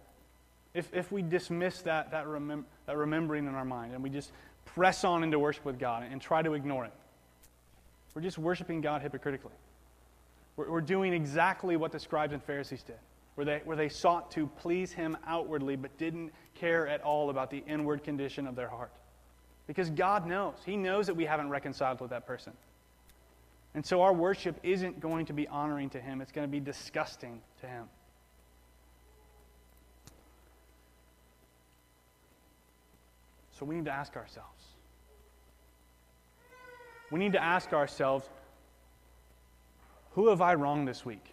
if, 0.74 0.92
if 0.92 1.10
we 1.10 1.22
dismiss 1.22 1.80
that, 1.82 2.10
that, 2.10 2.26
remem- 2.26 2.64
that 2.86 2.96
remembering 2.96 3.46
in 3.46 3.54
our 3.54 3.64
mind 3.64 3.94
and 3.94 4.02
we 4.02 4.10
just 4.10 4.30
press 4.64 5.04
on 5.04 5.22
into 5.22 5.38
worship 5.38 5.64
with 5.64 5.78
God 5.78 6.04
and 6.10 6.20
try 6.20 6.42
to 6.42 6.54
ignore 6.54 6.84
it, 6.84 6.92
we're 8.14 8.22
just 8.22 8.38
worshiping 8.38 8.80
God 8.80 9.02
hypocritically. 9.02 9.52
We're, 10.56 10.70
we're 10.70 10.80
doing 10.80 11.12
exactly 11.12 11.76
what 11.76 11.92
the 11.92 12.00
scribes 12.00 12.32
and 12.32 12.42
Pharisees 12.42 12.82
did, 12.82 12.96
where 13.34 13.44
they, 13.44 13.60
where 13.64 13.76
they 13.76 13.88
sought 13.88 14.30
to 14.32 14.46
please 14.46 14.92
Him 14.92 15.16
outwardly 15.26 15.76
but 15.76 15.96
didn't 15.98 16.32
care 16.54 16.86
at 16.88 17.02
all 17.02 17.30
about 17.30 17.50
the 17.50 17.62
inward 17.66 18.02
condition 18.02 18.46
of 18.46 18.56
their 18.56 18.68
heart. 18.68 18.92
Because 19.66 19.90
God 19.90 20.26
knows. 20.26 20.54
He 20.64 20.76
knows 20.76 21.06
that 21.06 21.14
we 21.14 21.24
haven't 21.24 21.48
reconciled 21.50 22.00
with 22.00 22.10
that 22.10 22.26
person. 22.26 22.52
And 23.74 23.84
so 23.84 24.02
our 24.02 24.12
worship 24.12 24.56
isn't 24.62 25.00
going 25.00 25.26
to 25.26 25.32
be 25.32 25.46
honoring 25.48 25.90
to 25.90 26.00
Him, 26.00 26.20
it's 26.20 26.32
going 26.32 26.46
to 26.46 26.52
be 26.52 26.60
disgusting 26.60 27.40
to 27.60 27.66
Him. 27.66 27.84
So 33.58 33.64
we 33.64 33.74
need 33.74 33.86
to 33.86 33.92
ask 33.92 34.16
ourselves. 34.16 34.64
We 37.10 37.18
need 37.18 37.32
to 37.32 37.42
ask 37.42 37.72
ourselves 37.72 38.28
who 40.16 40.30
have 40.30 40.40
I 40.40 40.54
wronged 40.54 40.88
this 40.88 41.04
week? 41.04 41.24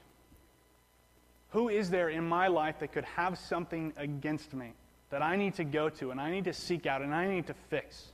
Who 1.51 1.69
is 1.69 1.89
there 1.89 2.09
in 2.09 2.27
my 2.27 2.47
life 2.47 2.79
that 2.79 2.91
could 2.91 3.05
have 3.05 3.37
something 3.37 3.93
against 3.95 4.53
me 4.53 4.73
that 5.09 5.21
I 5.21 5.37
need 5.37 5.53
to 5.55 5.63
go 5.63 5.87
to 5.89 6.11
and 6.11 6.19
I 6.19 6.29
need 6.29 6.43
to 6.43 6.53
seek 6.53 6.85
out 6.85 7.01
and 7.01 7.15
I 7.15 7.27
need 7.27 7.47
to 7.47 7.53
fix? 7.69 8.11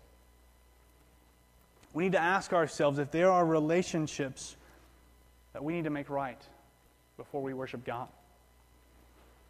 We 1.93 2.03
need 2.03 2.12
to 2.12 2.21
ask 2.21 2.53
ourselves 2.53 2.99
if 2.99 3.10
there 3.10 3.32
are 3.32 3.43
relationships 3.47 4.55
that 5.53 5.63
we 5.63 5.73
need 5.73 5.86
to 5.86 5.89
make 5.89 6.08
right 6.08 6.39
before 7.17 7.41
we 7.41 7.55
worship 7.55 7.84
God. 7.84 8.08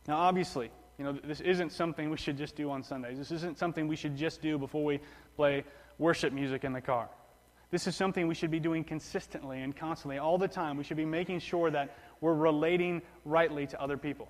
Now, 0.07 0.19
obviously, 0.19 0.71
you 0.97 1.03
know, 1.03 1.11
this 1.11 1.41
isn't 1.41 1.73
something 1.73 2.09
we 2.09 2.15
should 2.15 2.37
just 2.37 2.55
do 2.55 2.71
on 2.71 2.81
Sundays. 2.81 3.17
This 3.17 3.31
isn't 3.31 3.57
something 3.57 3.89
we 3.89 3.97
should 3.97 4.15
just 4.15 4.41
do 4.41 4.57
before 4.57 4.85
we 4.85 5.01
play 5.35 5.65
worship 5.97 6.31
music 6.31 6.63
in 6.63 6.71
the 6.71 6.81
car. 6.81 7.09
This 7.71 7.85
is 7.85 7.95
something 7.95 8.27
we 8.27 8.35
should 8.35 8.51
be 8.51 8.59
doing 8.59 8.83
consistently 8.83 9.61
and 9.61 9.75
constantly, 9.75 10.17
all 10.17 10.37
the 10.37 10.47
time. 10.47 10.77
We 10.77 10.83
should 10.83 10.97
be 10.97 11.05
making 11.05 11.39
sure 11.39 11.69
that 11.69 11.95
we're 12.19 12.33
relating 12.33 13.01
rightly 13.25 13.67
to 13.67 13.81
other 13.81 13.97
people. 13.97 14.27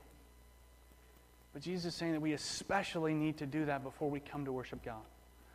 But 1.54 1.62
Jesus 1.62 1.94
is 1.94 1.96
saying 1.96 2.12
that 2.14 2.22
we 2.22 2.34
especially 2.34 3.14
need 3.14 3.38
to 3.38 3.46
do 3.46 3.66
that 3.66 3.84
before 3.84 4.10
we 4.10 4.20
come 4.20 4.46
to 4.46 4.52
worship 4.52 4.84
God. 4.84 5.02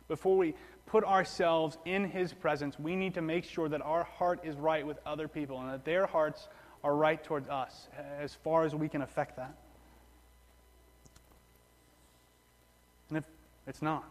Before 0.07 0.35
we 0.35 0.55
put 0.87 1.03
ourselves 1.03 1.77
in 1.85 2.05
His 2.05 2.33
presence, 2.33 2.77
we 2.77 2.95
need 2.95 3.13
to 3.15 3.21
make 3.21 3.43
sure 3.43 3.69
that 3.69 3.81
our 3.81 4.03
heart 4.03 4.41
is 4.43 4.55
right 4.55 4.85
with 4.85 4.97
other 5.05 5.27
people 5.27 5.59
and 5.59 5.69
that 5.69 5.85
their 5.85 6.05
hearts 6.05 6.47
are 6.83 6.95
right 6.95 7.23
towards 7.23 7.49
us 7.49 7.87
as 8.19 8.33
far 8.33 8.65
as 8.65 8.75
we 8.75 8.89
can 8.89 9.01
affect 9.01 9.37
that. 9.37 9.55
And 13.09 13.17
if 13.17 13.25
it's 13.67 13.81
not, 13.81 14.03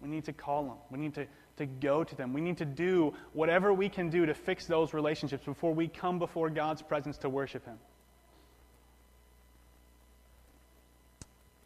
we 0.00 0.08
need 0.08 0.24
to 0.24 0.32
call 0.32 0.64
them. 0.64 0.76
We 0.90 0.98
need 0.98 1.14
to, 1.14 1.26
to 1.58 1.66
go 1.66 2.02
to 2.02 2.16
them. 2.16 2.32
We 2.32 2.40
need 2.40 2.58
to 2.58 2.64
do 2.64 3.14
whatever 3.32 3.72
we 3.72 3.88
can 3.88 4.10
do 4.10 4.26
to 4.26 4.34
fix 4.34 4.66
those 4.66 4.92
relationships 4.92 5.44
before 5.44 5.72
we 5.72 5.88
come 5.88 6.18
before 6.18 6.50
God's 6.50 6.82
presence 6.82 7.18
to 7.18 7.28
worship 7.28 7.64
Him. 7.64 7.78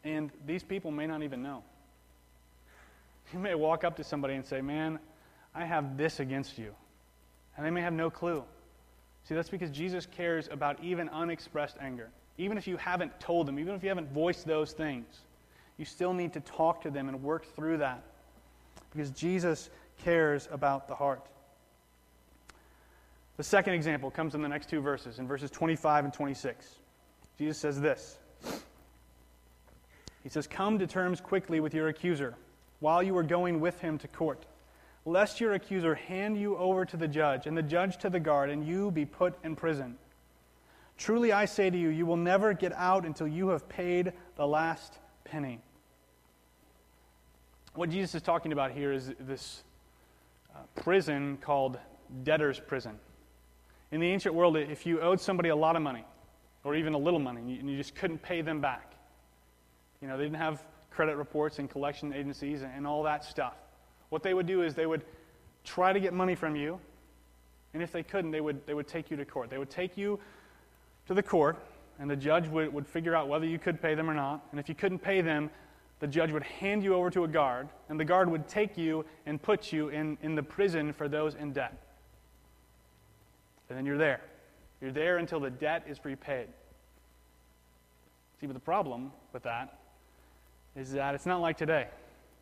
And 0.04 0.30
these 0.46 0.62
people 0.62 0.90
may 0.90 1.06
not 1.06 1.22
even 1.22 1.42
know. 1.42 1.62
You 3.32 3.38
may 3.38 3.54
walk 3.54 3.84
up 3.84 3.96
to 3.96 4.04
somebody 4.04 4.34
and 4.34 4.44
say, 4.44 4.60
Man, 4.60 4.98
I 5.54 5.64
have 5.64 5.96
this 5.96 6.20
against 6.20 6.58
you. 6.58 6.74
And 7.56 7.64
they 7.64 7.70
may 7.70 7.82
have 7.82 7.92
no 7.92 8.10
clue. 8.10 8.42
See, 9.24 9.34
that's 9.34 9.48
because 9.48 9.70
Jesus 9.70 10.06
cares 10.06 10.48
about 10.50 10.82
even 10.82 11.08
unexpressed 11.10 11.76
anger. 11.80 12.08
Even 12.38 12.58
if 12.58 12.66
you 12.66 12.76
haven't 12.76 13.18
told 13.20 13.46
them, 13.46 13.58
even 13.58 13.74
if 13.74 13.82
you 13.82 13.88
haven't 13.88 14.10
voiced 14.12 14.46
those 14.46 14.72
things, 14.72 15.06
you 15.76 15.84
still 15.84 16.12
need 16.12 16.32
to 16.32 16.40
talk 16.40 16.82
to 16.82 16.90
them 16.90 17.08
and 17.08 17.22
work 17.22 17.44
through 17.54 17.78
that. 17.78 18.02
Because 18.92 19.10
Jesus 19.10 19.70
cares 19.98 20.48
about 20.50 20.88
the 20.88 20.94
heart. 20.94 21.26
The 23.36 23.44
second 23.44 23.74
example 23.74 24.10
comes 24.10 24.34
in 24.34 24.42
the 24.42 24.48
next 24.48 24.68
two 24.68 24.80
verses, 24.80 25.18
in 25.18 25.26
verses 25.26 25.50
25 25.50 26.04
and 26.04 26.14
26. 26.14 26.66
Jesus 27.38 27.58
says 27.58 27.80
this 27.80 28.18
He 30.22 30.28
says, 30.28 30.46
Come 30.46 30.78
to 30.78 30.86
terms 30.86 31.20
quickly 31.20 31.60
with 31.60 31.74
your 31.74 31.88
accuser 31.88 32.34
while 32.80 33.02
you 33.02 33.16
are 33.16 33.22
going 33.22 33.60
with 33.60 33.80
him 33.80 33.96
to 33.98 34.08
court, 34.08 34.44
lest 35.04 35.40
your 35.40 35.54
accuser 35.54 35.94
hand 35.94 36.36
you 36.36 36.56
over 36.56 36.84
to 36.84 36.96
the 36.96 37.08
judge, 37.08 37.46
and 37.46 37.56
the 37.56 37.62
judge 37.62 37.96
to 37.98 38.10
the 38.10 38.20
guard, 38.20 38.50
and 38.50 38.66
you 38.66 38.90
be 38.90 39.04
put 39.04 39.34
in 39.44 39.56
prison. 39.56 39.96
Truly 40.98 41.32
I 41.32 41.46
say 41.46 41.70
to 41.70 41.78
you, 41.78 41.88
you 41.88 42.06
will 42.06 42.16
never 42.16 42.52
get 42.52 42.72
out 42.74 43.06
until 43.06 43.26
you 43.26 43.48
have 43.48 43.68
paid 43.68 44.12
the 44.36 44.46
last 44.46 44.98
penny. 45.24 45.60
What 47.74 47.88
Jesus 47.88 48.14
is 48.16 48.22
talking 48.22 48.52
about 48.52 48.72
here 48.72 48.92
is 48.92 49.12
this 49.18 49.62
Uh, 50.54 50.58
prison 50.74 51.38
called 51.40 51.78
debtor's 52.24 52.60
prison. 52.60 52.98
In 53.90 54.00
the 54.00 54.06
ancient 54.06 54.34
world, 54.34 54.56
if 54.56 54.84
you 54.84 55.00
owed 55.00 55.20
somebody 55.20 55.48
a 55.48 55.56
lot 55.56 55.76
of 55.76 55.82
money, 55.82 56.04
or 56.64 56.74
even 56.74 56.92
a 56.92 56.98
little 56.98 57.18
money, 57.18 57.40
and 57.58 57.70
you 57.70 57.76
just 57.76 57.94
couldn't 57.94 58.22
pay 58.22 58.42
them 58.42 58.60
back, 58.60 58.92
you 60.00 60.08
know, 60.08 60.16
they 60.18 60.24
didn't 60.24 60.36
have 60.36 60.62
credit 60.90 61.16
reports 61.16 61.58
and 61.58 61.70
collection 61.70 62.12
agencies 62.12 62.62
and 62.62 62.86
all 62.86 63.02
that 63.02 63.24
stuff. 63.24 63.54
What 64.10 64.22
they 64.22 64.34
would 64.34 64.46
do 64.46 64.62
is 64.62 64.74
they 64.74 64.86
would 64.86 65.04
try 65.64 65.92
to 65.92 66.00
get 66.00 66.12
money 66.12 66.34
from 66.34 66.54
you, 66.54 66.78
and 67.72 67.82
if 67.82 67.90
they 67.90 68.02
couldn't, 68.02 68.30
they 68.30 68.42
would, 68.42 68.66
they 68.66 68.74
would 68.74 68.88
take 68.88 69.10
you 69.10 69.16
to 69.16 69.24
court. 69.24 69.48
They 69.48 69.58
would 69.58 69.70
take 69.70 69.96
you 69.96 70.20
to 71.06 71.14
the 71.14 71.22
court, 71.22 71.56
and 71.98 72.10
the 72.10 72.16
judge 72.16 72.46
would, 72.48 72.72
would 72.74 72.86
figure 72.86 73.14
out 73.14 73.28
whether 73.28 73.46
you 73.46 73.58
could 73.58 73.80
pay 73.80 73.94
them 73.94 74.10
or 74.10 74.14
not. 74.14 74.46
And 74.50 74.60
if 74.60 74.68
you 74.68 74.74
couldn't 74.74 74.98
pay 74.98 75.22
them, 75.22 75.50
the 76.02 76.08
judge 76.08 76.32
would 76.32 76.42
hand 76.42 76.82
you 76.82 76.96
over 76.96 77.10
to 77.10 77.22
a 77.22 77.28
guard, 77.28 77.68
and 77.88 77.98
the 77.98 78.04
guard 78.04 78.28
would 78.28 78.48
take 78.48 78.76
you 78.76 79.04
and 79.24 79.40
put 79.40 79.72
you 79.72 79.88
in, 79.90 80.18
in 80.20 80.34
the 80.34 80.42
prison 80.42 80.92
for 80.92 81.08
those 81.08 81.36
in 81.36 81.52
debt. 81.52 81.80
And 83.68 83.78
then 83.78 83.86
you're 83.86 83.96
there. 83.96 84.20
You're 84.80 84.90
there 84.90 85.18
until 85.18 85.38
the 85.38 85.48
debt 85.48 85.84
is 85.86 86.04
repaid. 86.04 86.48
See, 88.40 88.48
but 88.48 88.54
the 88.54 88.58
problem 88.58 89.12
with 89.32 89.44
that 89.44 89.78
is 90.74 90.90
that 90.90 91.14
it's 91.14 91.24
not 91.24 91.40
like 91.40 91.56
today. 91.56 91.86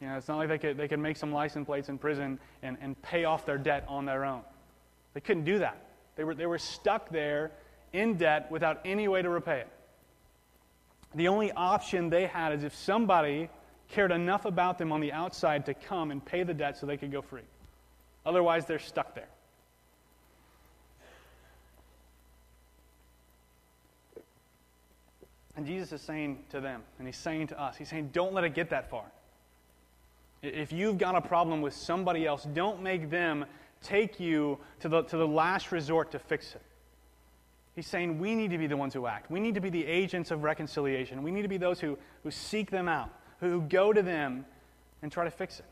You 0.00 0.08
know, 0.08 0.16
it's 0.16 0.28
not 0.28 0.38
like 0.38 0.48
they 0.48 0.56
could, 0.56 0.78
they 0.78 0.88
could 0.88 0.98
make 0.98 1.18
some 1.18 1.30
license 1.30 1.66
plates 1.66 1.90
in 1.90 1.98
prison 1.98 2.38
and, 2.62 2.78
and 2.80 3.00
pay 3.02 3.24
off 3.26 3.44
their 3.44 3.58
debt 3.58 3.84
on 3.88 4.06
their 4.06 4.24
own. 4.24 4.40
They 5.12 5.20
couldn't 5.20 5.44
do 5.44 5.58
that. 5.58 5.84
They 6.16 6.24
were, 6.24 6.34
they 6.34 6.46
were 6.46 6.56
stuck 6.56 7.10
there 7.10 7.50
in 7.92 8.14
debt 8.14 8.50
without 8.50 8.80
any 8.86 9.06
way 9.06 9.20
to 9.20 9.28
repay 9.28 9.60
it. 9.60 9.68
The 11.14 11.28
only 11.28 11.50
option 11.52 12.08
they 12.08 12.26
had 12.26 12.52
is 12.52 12.64
if 12.64 12.74
somebody 12.74 13.48
cared 13.88 14.12
enough 14.12 14.44
about 14.44 14.78
them 14.78 14.92
on 14.92 15.00
the 15.00 15.12
outside 15.12 15.66
to 15.66 15.74
come 15.74 16.10
and 16.10 16.24
pay 16.24 16.44
the 16.44 16.54
debt 16.54 16.76
so 16.78 16.86
they 16.86 16.96
could 16.96 17.10
go 17.10 17.20
free. 17.20 17.42
Otherwise, 18.24 18.66
they're 18.66 18.78
stuck 18.78 19.14
there. 19.14 19.28
And 25.56 25.66
Jesus 25.66 25.92
is 25.92 26.00
saying 26.00 26.44
to 26.50 26.60
them, 26.60 26.82
and 26.98 27.08
he's 27.08 27.16
saying 27.16 27.48
to 27.48 27.60
us, 27.60 27.76
he's 27.76 27.88
saying, 27.88 28.10
don't 28.12 28.32
let 28.32 28.44
it 28.44 28.54
get 28.54 28.70
that 28.70 28.88
far. 28.88 29.04
If 30.42 30.72
you've 30.72 30.96
got 30.96 31.16
a 31.16 31.20
problem 31.20 31.60
with 31.60 31.74
somebody 31.74 32.26
else, 32.26 32.44
don't 32.54 32.82
make 32.82 33.10
them 33.10 33.44
take 33.82 34.20
you 34.20 34.58
to 34.80 34.88
the, 34.88 35.02
to 35.02 35.16
the 35.16 35.26
last 35.26 35.72
resort 35.72 36.12
to 36.12 36.18
fix 36.18 36.54
it. 36.54 36.62
He's 37.80 37.86
saying 37.86 38.18
we 38.18 38.34
need 38.34 38.50
to 38.50 38.58
be 38.58 38.66
the 38.66 38.76
ones 38.76 38.92
who 38.92 39.06
act. 39.06 39.30
We 39.30 39.40
need 39.40 39.54
to 39.54 39.60
be 39.62 39.70
the 39.70 39.86
agents 39.86 40.30
of 40.30 40.42
reconciliation. 40.42 41.22
We 41.22 41.30
need 41.30 41.40
to 41.40 41.48
be 41.48 41.56
those 41.56 41.80
who, 41.80 41.96
who 42.22 42.30
seek 42.30 42.70
them 42.70 42.88
out, 42.88 43.08
who 43.38 43.62
go 43.62 43.90
to 43.90 44.02
them 44.02 44.44
and 45.00 45.10
try 45.10 45.24
to 45.24 45.30
fix 45.30 45.60
it, 45.60 45.64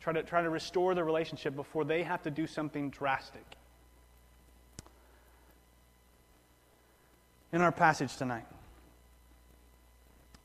try 0.00 0.14
to, 0.14 0.22
try 0.22 0.40
to 0.40 0.48
restore 0.48 0.94
the 0.94 1.04
relationship 1.04 1.54
before 1.54 1.84
they 1.84 2.02
have 2.02 2.22
to 2.22 2.30
do 2.30 2.46
something 2.46 2.88
drastic. 2.88 3.44
In 7.52 7.60
our 7.60 7.72
passage 7.72 8.16
tonight, 8.16 8.46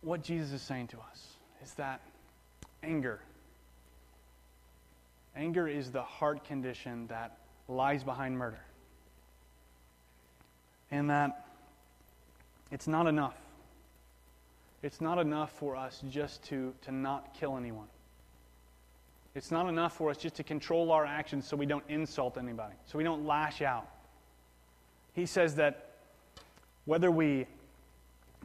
what 0.01 0.21
Jesus 0.21 0.51
is 0.51 0.61
saying 0.61 0.87
to 0.87 0.97
us 0.97 1.27
is 1.63 1.73
that 1.75 2.01
anger, 2.83 3.21
anger 5.33 5.65
is 5.65 5.91
the 5.91 6.03
heart 6.03 6.43
condition 6.43 7.07
that 7.07 7.37
lies 7.69 8.03
behind 8.03 8.37
murder. 8.37 8.59
And 10.91 11.09
that 11.09 11.45
it's 12.71 12.87
not 12.87 13.07
enough. 13.07 13.37
It's 14.83 15.01
not 15.01 15.17
enough 15.17 15.51
for 15.51 15.75
us 15.75 16.03
just 16.09 16.43
to, 16.45 16.73
to 16.83 16.91
not 16.91 17.33
kill 17.33 17.57
anyone. 17.57 17.87
It's 19.33 19.51
not 19.51 19.67
enough 19.67 19.97
for 19.97 20.09
us 20.09 20.17
just 20.17 20.35
to 20.35 20.43
control 20.43 20.91
our 20.91 21.05
actions 21.05 21.47
so 21.47 21.57
we 21.57 21.65
don't 21.65 21.83
insult 21.89 22.37
anybody, 22.37 22.75
so 22.85 22.97
we 22.97 23.03
don't 23.03 23.25
lash 23.25 23.61
out. 23.61 23.87
He 25.13 25.25
says 25.25 25.55
that 25.55 25.89
whether 26.85 27.11
we 27.11 27.47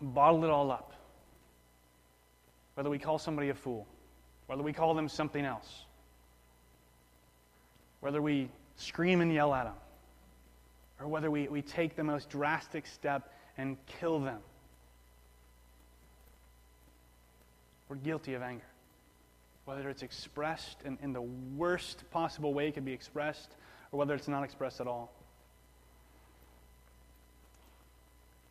bottle 0.01 0.45
it 0.45 0.51
all 0.51 0.71
up, 0.71 0.95
whether 2.75 2.91
we 2.91 2.99
call 2.99 3.19
somebody 3.19 3.51
a 3.51 3.55
fool, 3.55 3.87
whether 4.47 4.63
we 4.63 4.73
call 4.73 4.95
them 4.95 5.09
something 5.09 5.45
else, 5.45 5.85
whether 8.01 8.23
we 8.23 8.49
scream 8.77 9.21
and 9.21 9.33
yell 9.33 9.55
at 9.55 9.65
them, 9.65 9.75
or 11.01 11.09
whether 11.09 11.31
we, 11.31 11.49
we 11.49 11.63
take 11.63 11.97
the 11.97 12.05
most 12.05 12.29
drastic 12.29 12.87
step 12.87 13.33
and 13.57 13.77
kill 13.87 14.21
them, 14.21 14.41
we're 17.89 17.97
guilty 17.97 18.35
of 18.35 18.43
anger. 18.43 18.65
Whether 19.65 19.89
it's 19.89 20.03
expressed 20.03 20.79
in, 20.85 20.99
in 21.03 21.13
the 21.13 21.23
worst 21.23 22.09
possible 22.11 22.55
way 22.55 22.69
it 22.69 22.75
could 22.75 22.85
be 22.85 22.93
expressed, 22.93 23.51
or 23.93 23.99
whether 23.99 24.15
it's 24.15 24.29
not 24.29 24.43
expressed 24.43 24.81
at 24.81 24.87
all. 24.87 25.13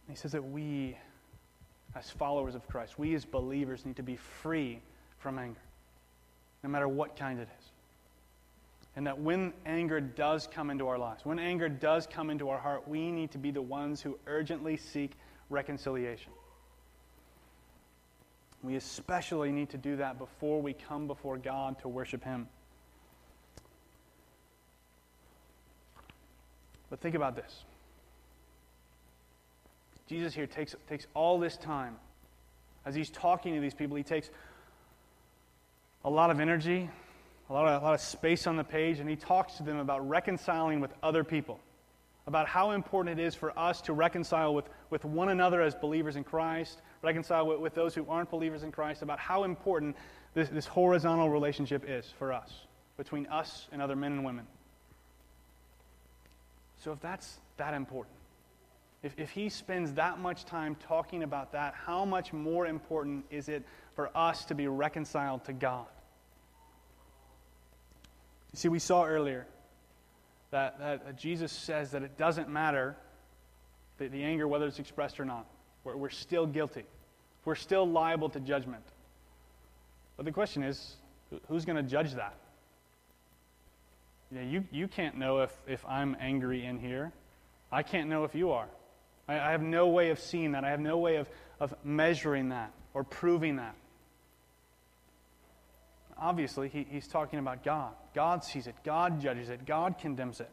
He 0.09 0.15
says 0.15 0.31
that 0.31 0.43
we 0.43 0.97
as 1.95 2.09
followers 2.09 2.55
of 2.55 2.67
Christ, 2.67 2.99
we 2.99 3.15
as 3.15 3.25
believers 3.25 3.85
need 3.85 3.95
to 3.95 4.03
be 4.03 4.15
free 4.15 4.79
from 5.17 5.39
anger, 5.39 5.59
no 6.63 6.69
matter 6.69 6.87
what 6.87 7.15
kind 7.15 7.39
it 7.39 7.47
is. 7.59 7.65
And 8.99 9.07
that 9.07 9.17
when 9.17 9.53
anger 9.65 10.01
does 10.01 10.45
come 10.45 10.69
into 10.69 10.89
our 10.89 10.97
lives, 10.97 11.23
when 11.23 11.39
anger 11.39 11.69
does 11.69 12.05
come 12.05 12.29
into 12.29 12.49
our 12.49 12.59
heart, 12.59 12.85
we 12.85 13.11
need 13.11 13.31
to 13.31 13.37
be 13.37 13.49
the 13.49 13.61
ones 13.61 14.01
who 14.01 14.19
urgently 14.27 14.75
seek 14.75 15.13
reconciliation. 15.49 16.33
We 18.61 18.75
especially 18.75 19.53
need 19.53 19.69
to 19.69 19.77
do 19.77 19.95
that 19.95 20.19
before 20.19 20.61
we 20.61 20.73
come 20.73 21.07
before 21.07 21.37
God 21.37 21.79
to 21.79 21.87
worship 21.87 22.25
Him. 22.25 22.49
But 26.89 26.99
think 26.99 27.15
about 27.15 27.37
this. 27.37 27.63
Jesus 30.07 30.33
here 30.33 30.45
takes, 30.45 30.75
takes 30.89 31.07
all 31.13 31.39
this 31.39 31.55
time. 31.55 31.95
As 32.85 32.95
he's 32.95 33.09
talking 33.09 33.55
to 33.55 33.61
these 33.61 33.73
people, 33.73 33.95
he 33.95 34.03
takes 34.03 34.29
a 36.03 36.09
lot 36.09 36.31
of 36.31 36.41
energy, 36.41 36.89
a 37.49 37.53
lot 37.53 37.67
of, 37.67 37.81
a 37.81 37.85
lot 37.85 37.93
of 37.95 38.01
space 38.01 38.45
on 38.45 38.55
the 38.55 38.63
page, 38.63 38.99
and 38.99 39.09
he 39.09 39.15
talks 39.15 39.53
to 39.53 39.63
them 39.63 39.77
about 39.77 40.07
reconciling 40.07 40.79
with 40.79 40.93
other 41.01 41.23
people, 41.23 41.59
about 42.27 42.47
how 42.47 42.71
important 42.71 43.19
it 43.19 43.23
is 43.23 43.33
for 43.33 43.57
us 43.57 43.81
to 43.81 43.93
reconcile 43.93 44.53
with, 44.53 44.69
with 44.91 45.03
one 45.03 45.29
another 45.29 45.61
as 45.61 45.73
believers 45.73 46.15
in 46.15 46.23
Christ, 46.23 46.81
reconcile 47.01 47.47
with, 47.47 47.59
with 47.59 47.73
those 47.73 47.95
who 47.95 48.05
aren't 48.07 48.29
believers 48.29 48.61
in 48.61 48.71
Christ, 48.71 49.01
about 49.01 49.17
how 49.17 49.45
important 49.45 49.95
this, 50.35 50.49
this 50.49 50.67
horizontal 50.67 51.29
relationship 51.29 51.85
is 51.87 52.13
for 52.19 52.31
us, 52.31 52.51
between 52.97 53.25
us 53.27 53.67
and 53.71 53.81
other 53.81 53.95
men 53.95 54.11
and 54.11 54.23
women. 54.23 54.45
So 56.77 56.91
if 56.91 56.99
that's 56.99 57.39
that 57.57 57.73
important, 57.73 58.15
if, 59.01 59.13
if 59.17 59.31
he 59.31 59.49
spends 59.49 59.93
that 59.93 60.19
much 60.19 60.45
time 60.45 60.75
talking 60.75 61.23
about 61.23 61.53
that, 61.53 61.73
how 61.73 62.05
much 62.05 62.31
more 62.31 62.67
important 62.67 63.25
is 63.31 63.49
it 63.49 63.63
for 63.95 64.15
us 64.15 64.45
to 64.45 64.55
be 64.55 64.67
reconciled 64.67 65.45
to 65.45 65.53
God? 65.53 65.87
You 68.53 68.57
see, 68.57 68.67
we 68.67 68.79
saw 68.79 69.05
earlier 69.05 69.45
that, 70.51 70.79
that 70.79 71.17
Jesus 71.17 71.51
says 71.51 71.91
that 71.91 72.03
it 72.03 72.17
doesn't 72.17 72.49
matter 72.49 72.95
the, 73.97 74.07
the 74.07 74.23
anger, 74.23 74.47
whether 74.47 74.65
it's 74.65 74.79
expressed 74.79 75.19
or 75.19 75.25
not. 75.25 75.45
We're, 75.83 75.95
we're 75.95 76.09
still 76.09 76.45
guilty. 76.45 76.83
We're 77.45 77.55
still 77.55 77.87
liable 77.87 78.29
to 78.29 78.39
judgment. 78.39 78.83
But 80.17 80.25
the 80.25 80.31
question 80.31 80.63
is 80.63 80.95
who's 81.47 81.65
going 81.65 81.77
to 81.77 81.89
judge 81.89 82.13
that? 82.13 82.35
You, 84.31 84.37
know, 84.37 84.47
you, 84.47 84.63
you 84.71 84.87
can't 84.87 85.17
know 85.17 85.39
if, 85.39 85.51
if 85.67 85.85
I'm 85.87 86.15
angry 86.19 86.65
in 86.65 86.79
here. 86.79 87.11
I 87.71 87.83
can't 87.83 88.09
know 88.09 88.23
if 88.23 88.35
you 88.35 88.51
are. 88.51 88.67
I, 89.27 89.39
I 89.39 89.51
have 89.51 89.61
no 89.61 89.87
way 89.87 90.09
of 90.09 90.19
seeing 90.19 90.51
that. 90.53 90.63
I 90.63 90.71
have 90.71 90.79
no 90.79 90.97
way 90.97 91.17
of, 91.17 91.29
of 91.59 91.73
measuring 91.83 92.49
that 92.49 92.71
or 92.93 93.03
proving 93.03 93.57
that. 93.57 93.75
Obviously, 96.19 96.67
he, 96.69 96.85
he's 96.89 97.07
talking 97.07 97.39
about 97.39 97.63
God. 97.63 97.93
God 98.13 98.43
sees 98.43 98.67
it, 98.67 98.75
God 98.83 99.21
judges 99.21 99.49
it, 99.49 99.65
God 99.65 99.97
condemns 99.97 100.39
it. 100.39 100.51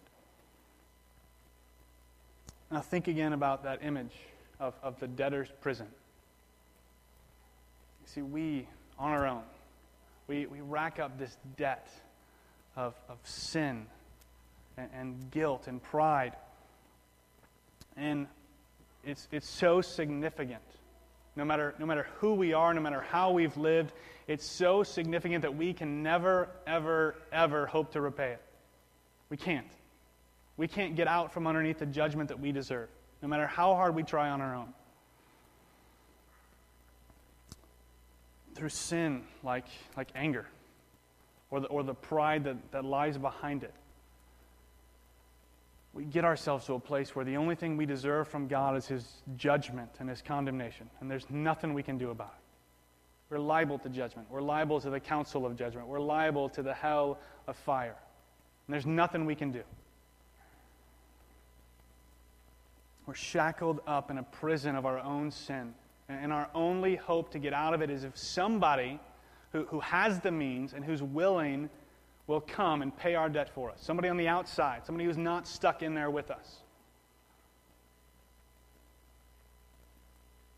Now, 2.71 2.81
think 2.81 3.09
again 3.09 3.33
about 3.33 3.65
that 3.65 3.83
image 3.83 4.13
of, 4.59 4.75
of 4.83 4.99
the 5.01 5.07
debtor's 5.07 5.49
prison. 5.61 5.87
You 8.03 8.09
see, 8.13 8.23
we, 8.23 8.69
on 8.99 9.13
our 9.13 9.27
own, 9.27 9.43
we, 10.27 10.47
we 10.47 10.61
rack 10.61 10.99
up 10.99 11.19
this 11.19 11.37
debt 11.57 11.89
of, 12.77 12.95
of 13.09 13.19
sin 13.25 13.87
and, 14.77 14.91
and 14.95 15.31
guilt 15.31 15.67
and 15.67 15.83
pride. 15.83 16.35
And 17.97 18.27
it's, 19.05 19.29
it's 19.31 19.49
so 19.49 19.81
significant. 19.81 20.63
No 21.37 21.45
matter, 21.45 21.75
no 21.79 21.85
matter 21.85 22.07
who 22.19 22.35
we 22.35 22.55
are, 22.55 22.73
no 22.73 22.81
matter 22.81 23.03
how 23.03 23.31
we've 23.31 23.57
lived, 23.59 23.93
it's 24.27 24.45
so 24.45 24.83
significant 24.83 25.43
that 25.43 25.55
we 25.55 25.75
can 25.75 26.03
never, 26.03 26.49
ever, 26.67 27.15
ever 27.31 27.67
hope 27.67 27.93
to 27.93 28.01
repay 28.01 28.33
it. 28.33 28.43
We 29.29 29.37
can't. 29.37 29.67
We 30.57 30.67
can't 30.67 30.97
get 30.97 31.07
out 31.07 31.33
from 31.33 31.47
underneath 31.47 31.79
the 31.79 31.87
judgment 31.87 32.31
that 32.31 32.41
we 32.41 32.53
deserve, 32.53 32.89
no 33.21 33.29
matter 33.29 33.47
how 33.47 33.75
hard 33.75 33.95
we 33.95 34.03
try 34.03 34.31
on 34.31 34.41
our 34.41 34.55
own. 34.55 34.73
Through 38.55 38.71
sin 38.71 39.25
like, 39.45 39.67
like 39.97 40.09
anger 40.15 40.47
or 41.51 41.61
the, 41.61 41.67
or 41.67 41.83
the 41.83 41.95
pride 41.95 42.45
that, 42.45 42.57
that 42.73 42.85
lies 42.87 43.19
behind 43.19 43.63
it 43.63 43.75
we 45.97 46.05
get 46.05 46.27
ourselves 46.27 46.67
to 46.67 46.75
a 46.75 46.79
place 46.79 47.17
where 47.17 47.25
the 47.25 47.39
only 47.39 47.55
thing 47.55 47.79
we 47.79 47.87
deserve 47.87 48.29
from 48.29 48.49
God 48.49 48.77
is 48.77 48.87
His 48.87 49.23
judgment 49.39 49.89
and 49.99 50.11
His 50.11 50.21
condemnation, 50.21 50.91
and 51.01 51.11
there's 51.11 51.25
nothing 51.31 51.73
we 51.73 51.83
can 51.83 51.97
do 51.97 52.11
about 52.11 52.35
it. 52.37 52.43
We're 53.31 53.39
liable 53.39 53.79
to 53.79 53.89
judgment. 53.89 54.29
We're 54.31 54.43
liable 54.43 54.79
to 54.83 54.91
the 54.91 55.01
council 55.01 55.47
of 55.47 55.57
judgment. 55.57 55.89
We're 55.89 55.99
liable 55.99 56.51
to 56.51 56.63
the 56.63 56.75
hell 56.75 57.19
of 57.49 57.57
fire. 57.57 57.97
And 58.67 58.75
there's 58.75 58.85
nothing 58.85 59.25
we 59.25 59.35
can 59.35 59.51
do. 59.51 59.63
We're 63.07 63.15
shackled 63.15 63.81
up 63.87 64.11
in 64.11 64.19
a 64.19 64.23
prison 64.23 64.77
of 64.77 64.85
our 64.85 64.99
own 64.99 65.31
sin. 65.31 65.75
And 66.09 66.33
our 66.33 66.49
only 66.55 66.97
hope 66.97 67.31
to 67.33 67.39
get 67.39 67.53
out 67.53 67.73
of 67.73 67.81
it 67.81 67.91
is 67.91 68.05
if 68.05 68.17
somebody 68.17 69.01
who, 69.53 69.65
who 69.65 69.81
has 69.81 70.21
the 70.21 70.31
means 70.31 70.73
and 70.73 70.85
who's 70.85 71.03
willing 71.03 71.71
will 72.27 72.41
come 72.41 72.83
and 72.83 72.97
pay 72.97 73.15
our 73.15 73.29
debt 73.29 73.49
for 73.49 73.71
us. 73.71 73.79
Somebody 73.81 74.09
on 74.09 74.17
the 74.17 74.29
outside, 74.29 74.85
somebody 74.85 75.05
who's 75.05 75.17
not 75.17 75.47
stuck 75.47 75.83
in 75.83 75.95
there 75.95 76.11
with 76.11 76.31
us. 76.31 76.57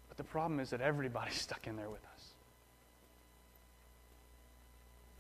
But 0.09 0.17
the 0.17 0.25
problem 0.25 0.61
is 0.61 0.71
that 0.71 0.81
everybody's 0.81 1.35
stuck 1.41 1.67
in 1.67 1.77
there 1.77 1.91
with 1.91 2.05
us. 2.15 2.25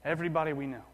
Everybody 0.04 0.52
we 0.52 0.66
know. 0.66 0.84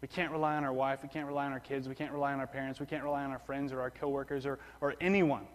We 0.00 0.08
can't 0.08 0.30
rely 0.30 0.56
on 0.56 0.64
our 0.64 0.72
wife. 0.72 1.00
We 1.02 1.08
can't 1.08 1.26
rely 1.26 1.46
on 1.46 1.52
our 1.52 1.60
kids. 1.60 1.88
We 1.88 1.94
can't 1.94 2.12
rely 2.12 2.32
on 2.32 2.40
our 2.40 2.46
parents. 2.46 2.80
We 2.80 2.86
can't 2.86 3.02
rely 3.02 3.24
on 3.24 3.30
our 3.30 3.38
friends 3.38 3.72
or 3.72 3.80
our 3.80 3.90
coworkers 3.90 4.46
or, 4.46 4.58
or 4.80 4.94
anyone. 5.00 5.46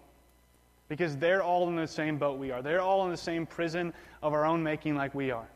Because 0.89 1.15
they're 1.15 1.41
all 1.41 1.69
in 1.69 1.75
the 1.75 1.87
same 1.87 2.17
boat 2.17 2.37
we 2.37 2.51
are. 2.51 2.61
They're 2.61 2.81
all 2.81 3.05
in 3.05 3.11
the 3.11 3.17
same 3.17 3.45
prison 3.45 3.93
of 4.21 4.33
our 4.33 4.45
own 4.45 4.61
making 4.61 4.95
like 4.95 5.15
we 5.15 5.31
are. 5.31 5.47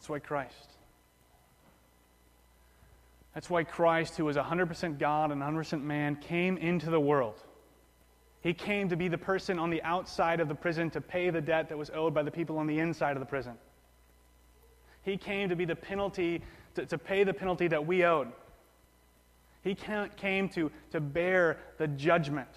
That's 0.00 0.08
why 0.08 0.18
Christ. 0.18 0.70
That's 3.34 3.48
why 3.48 3.62
Christ, 3.62 4.16
who 4.16 4.24
was 4.24 4.36
100% 4.36 4.98
God 4.98 5.30
and 5.30 5.40
100% 5.40 5.82
man, 5.82 6.16
came 6.16 6.56
into 6.56 6.90
the 6.90 7.00
world 7.00 7.40
he 8.42 8.54
came 8.54 8.88
to 8.88 8.96
be 8.96 9.08
the 9.08 9.18
person 9.18 9.58
on 9.58 9.70
the 9.70 9.82
outside 9.82 10.40
of 10.40 10.48
the 10.48 10.54
prison 10.54 10.90
to 10.90 11.00
pay 11.00 11.30
the 11.30 11.40
debt 11.40 11.68
that 11.68 11.76
was 11.76 11.90
owed 11.90 12.14
by 12.14 12.22
the 12.22 12.30
people 12.30 12.58
on 12.58 12.66
the 12.66 12.78
inside 12.78 13.12
of 13.12 13.20
the 13.20 13.26
prison. 13.26 13.54
He 15.02 15.16
came 15.16 15.50
to 15.50 15.56
be 15.56 15.66
the 15.66 15.76
penalty, 15.76 16.42
to, 16.74 16.86
to 16.86 16.96
pay 16.96 17.24
the 17.24 17.34
penalty 17.34 17.68
that 17.68 17.86
we 17.86 18.04
owed. 18.04 18.28
He 19.62 19.74
came 19.74 20.48
to, 20.50 20.70
to 20.90 21.00
bear 21.00 21.58
the 21.76 21.86
judgment, 21.86 22.48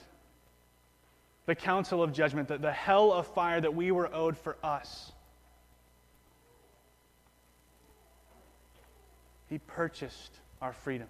the 1.47 1.55
council 1.55 2.01
of 2.01 2.13
judgment, 2.13 2.47
the, 2.47 2.57
the 2.57 2.71
hell 2.71 3.11
of 3.11 3.27
fire 3.27 3.59
that 3.59 3.75
we 3.75 3.91
were 3.91 4.13
owed 4.13 4.37
for 4.37 4.55
us. 4.63 5.11
He 9.53 9.59
purchased 9.59 10.39
our 10.63 10.73
freedom. 10.73 11.07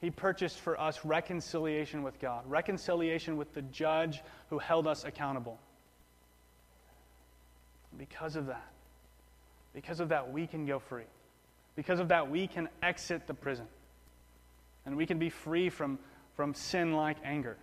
He 0.00 0.08
purchased 0.08 0.60
for 0.60 0.80
us 0.80 1.04
reconciliation 1.04 2.04
with 2.04 2.20
God, 2.20 2.48
reconciliation 2.48 3.36
with 3.36 3.52
the 3.54 3.62
judge 3.62 4.22
who 4.50 4.60
held 4.60 4.86
us 4.86 5.02
accountable. 5.02 5.58
Because 7.98 8.36
of 8.36 8.46
that, 8.46 8.70
because 9.74 9.98
of 9.98 10.10
that, 10.10 10.32
we 10.32 10.46
can 10.46 10.64
go 10.64 10.78
free. 10.78 11.08
Because 11.74 11.98
of 11.98 12.06
that, 12.06 12.30
we 12.30 12.46
can 12.46 12.68
exit 12.84 13.26
the 13.26 13.34
prison. 13.34 13.66
And 14.84 14.96
we 14.96 15.06
can 15.06 15.18
be 15.18 15.28
free 15.28 15.68
from, 15.68 15.98
from 16.36 16.54
sin 16.54 16.94
like 16.94 17.16
anger. 17.24 17.56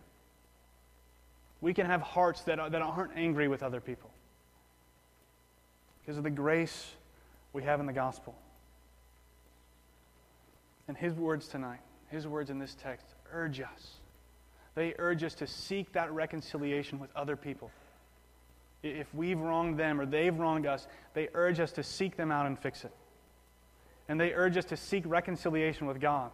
We 1.61 1.73
can 1.73 1.85
have 1.85 2.01
hearts 2.01 2.41
that, 2.41 2.57
that 2.57 2.81
aren't 2.81 3.15
angry 3.15 3.47
with 3.47 3.63
other 3.63 3.79
people. 3.79 4.09
Because 6.01 6.17
of 6.17 6.25
the 6.25 6.29
grace 6.29 6.91
we 7.53 7.63
have 7.63 7.79
in 7.79 7.85
the 7.85 7.93
gospel. 7.93 8.35
And 10.87 10.97
his 10.97 11.13
words 11.13 11.47
tonight 11.47 11.79
his 12.13 12.27
words 12.27 12.49
in 12.49 12.59
this 12.59 12.75
text 12.75 13.07
urge 13.31 13.59
us. 13.59 13.97
They 14.75 14.93
urge 14.97 15.23
us 15.23 15.33
to 15.35 15.47
seek 15.47 15.93
that 15.93 16.11
reconciliation 16.11 16.99
with 16.99 17.09
other 17.15 17.35
people. 17.35 17.71
If 18.83 19.13
we've 19.13 19.39
wronged 19.39 19.77
them 19.77 19.99
or 19.99 20.05
they've 20.05 20.37
wronged 20.37 20.65
us, 20.65 20.87
they 21.13 21.29
urge 21.33 21.59
us 21.59 21.71
to 21.73 21.83
seek 21.83 22.15
them 22.15 22.31
out 22.31 22.45
and 22.45 22.57
fix 22.57 22.85
it. 22.85 22.91
And 24.07 24.19
they 24.19 24.33
urge 24.33 24.57
us 24.57 24.65
to 24.65 24.77
seek 24.77 25.03
reconciliation 25.07 25.87
with 25.87 25.99
God. 25.99 26.31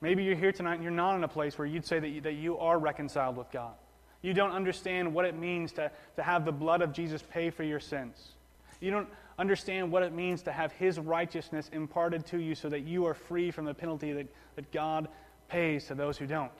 Maybe 0.00 0.22
you're 0.22 0.36
here 0.36 0.52
tonight 0.52 0.74
and 0.74 0.82
you're 0.82 0.92
not 0.92 1.16
in 1.16 1.24
a 1.24 1.28
place 1.28 1.58
where 1.58 1.66
you'd 1.66 1.86
say 1.86 1.98
that 1.98 2.08
you, 2.08 2.20
that 2.20 2.34
you 2.34 2.58
are 2.58 2.78
reconciled 2.78 3.36
with 3.36 3.50
God. 3.50 3.74
You 4.22 4.34
don't 4.34 4.52
understand 4.52 5.12
what 5.12 5.24
it 5.24 5.36
means 5.36 5.72
to, 5.72 5.90
to 6.16 6.22
have 6.22 6.44
the 6.44 6.52
blood 6.52 6.82
of 6.82 6.92
Jesus 6.92 7.22
pay 7.30 7.50
for 7.50 7.62
your 7.62 7.80
sins. 7.80 8.32
You 8.80 8.90
don't 8.90 9.08
understand 9.38 9.92
what 9.92 10.02
it 10.02 10.12
means 10.12 10.42
to 10.42 10.52
have 10.52 10.72
His 10.72 10.98
righteousness 10.98 11.70
imparted 11.72 12.26
to 12.26 12.38
you 12.38 12.54
so 12.54 12.68
that 12.68 12.80
you 12.80 13.06
are 13.06 13.14
free 13.14 13.50
from 13.50 13.64
the 13.64 13.74
penalty 13.74 14.12
that, 14.12 14.26
that 14.56 14.72
God 14.72 15.08
pays 15.48 15.86
to 15.86 15.94
those 15.94 16.16
who 16.16 16.26
don't. 16.26 16.50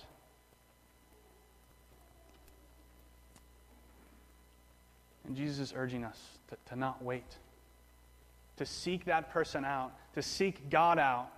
And 5.27 5.37
Jesus 5.37 5.59
is 5.59 5.75
urging 5.77 6.05
us 6.05 6.21
to, 6.49 6.57
to 6.71 6.77
not 6.77 7.03
wait, 7.03 7.37
to 8.59 8.67
seek 8.67 9.07
that 9.07 9.31
person 9.31 9.65
out, 9.65 9.93
to 10.15 10.23
seek 10.23 10.71
God 10.71 10.99
out 10.99 11.29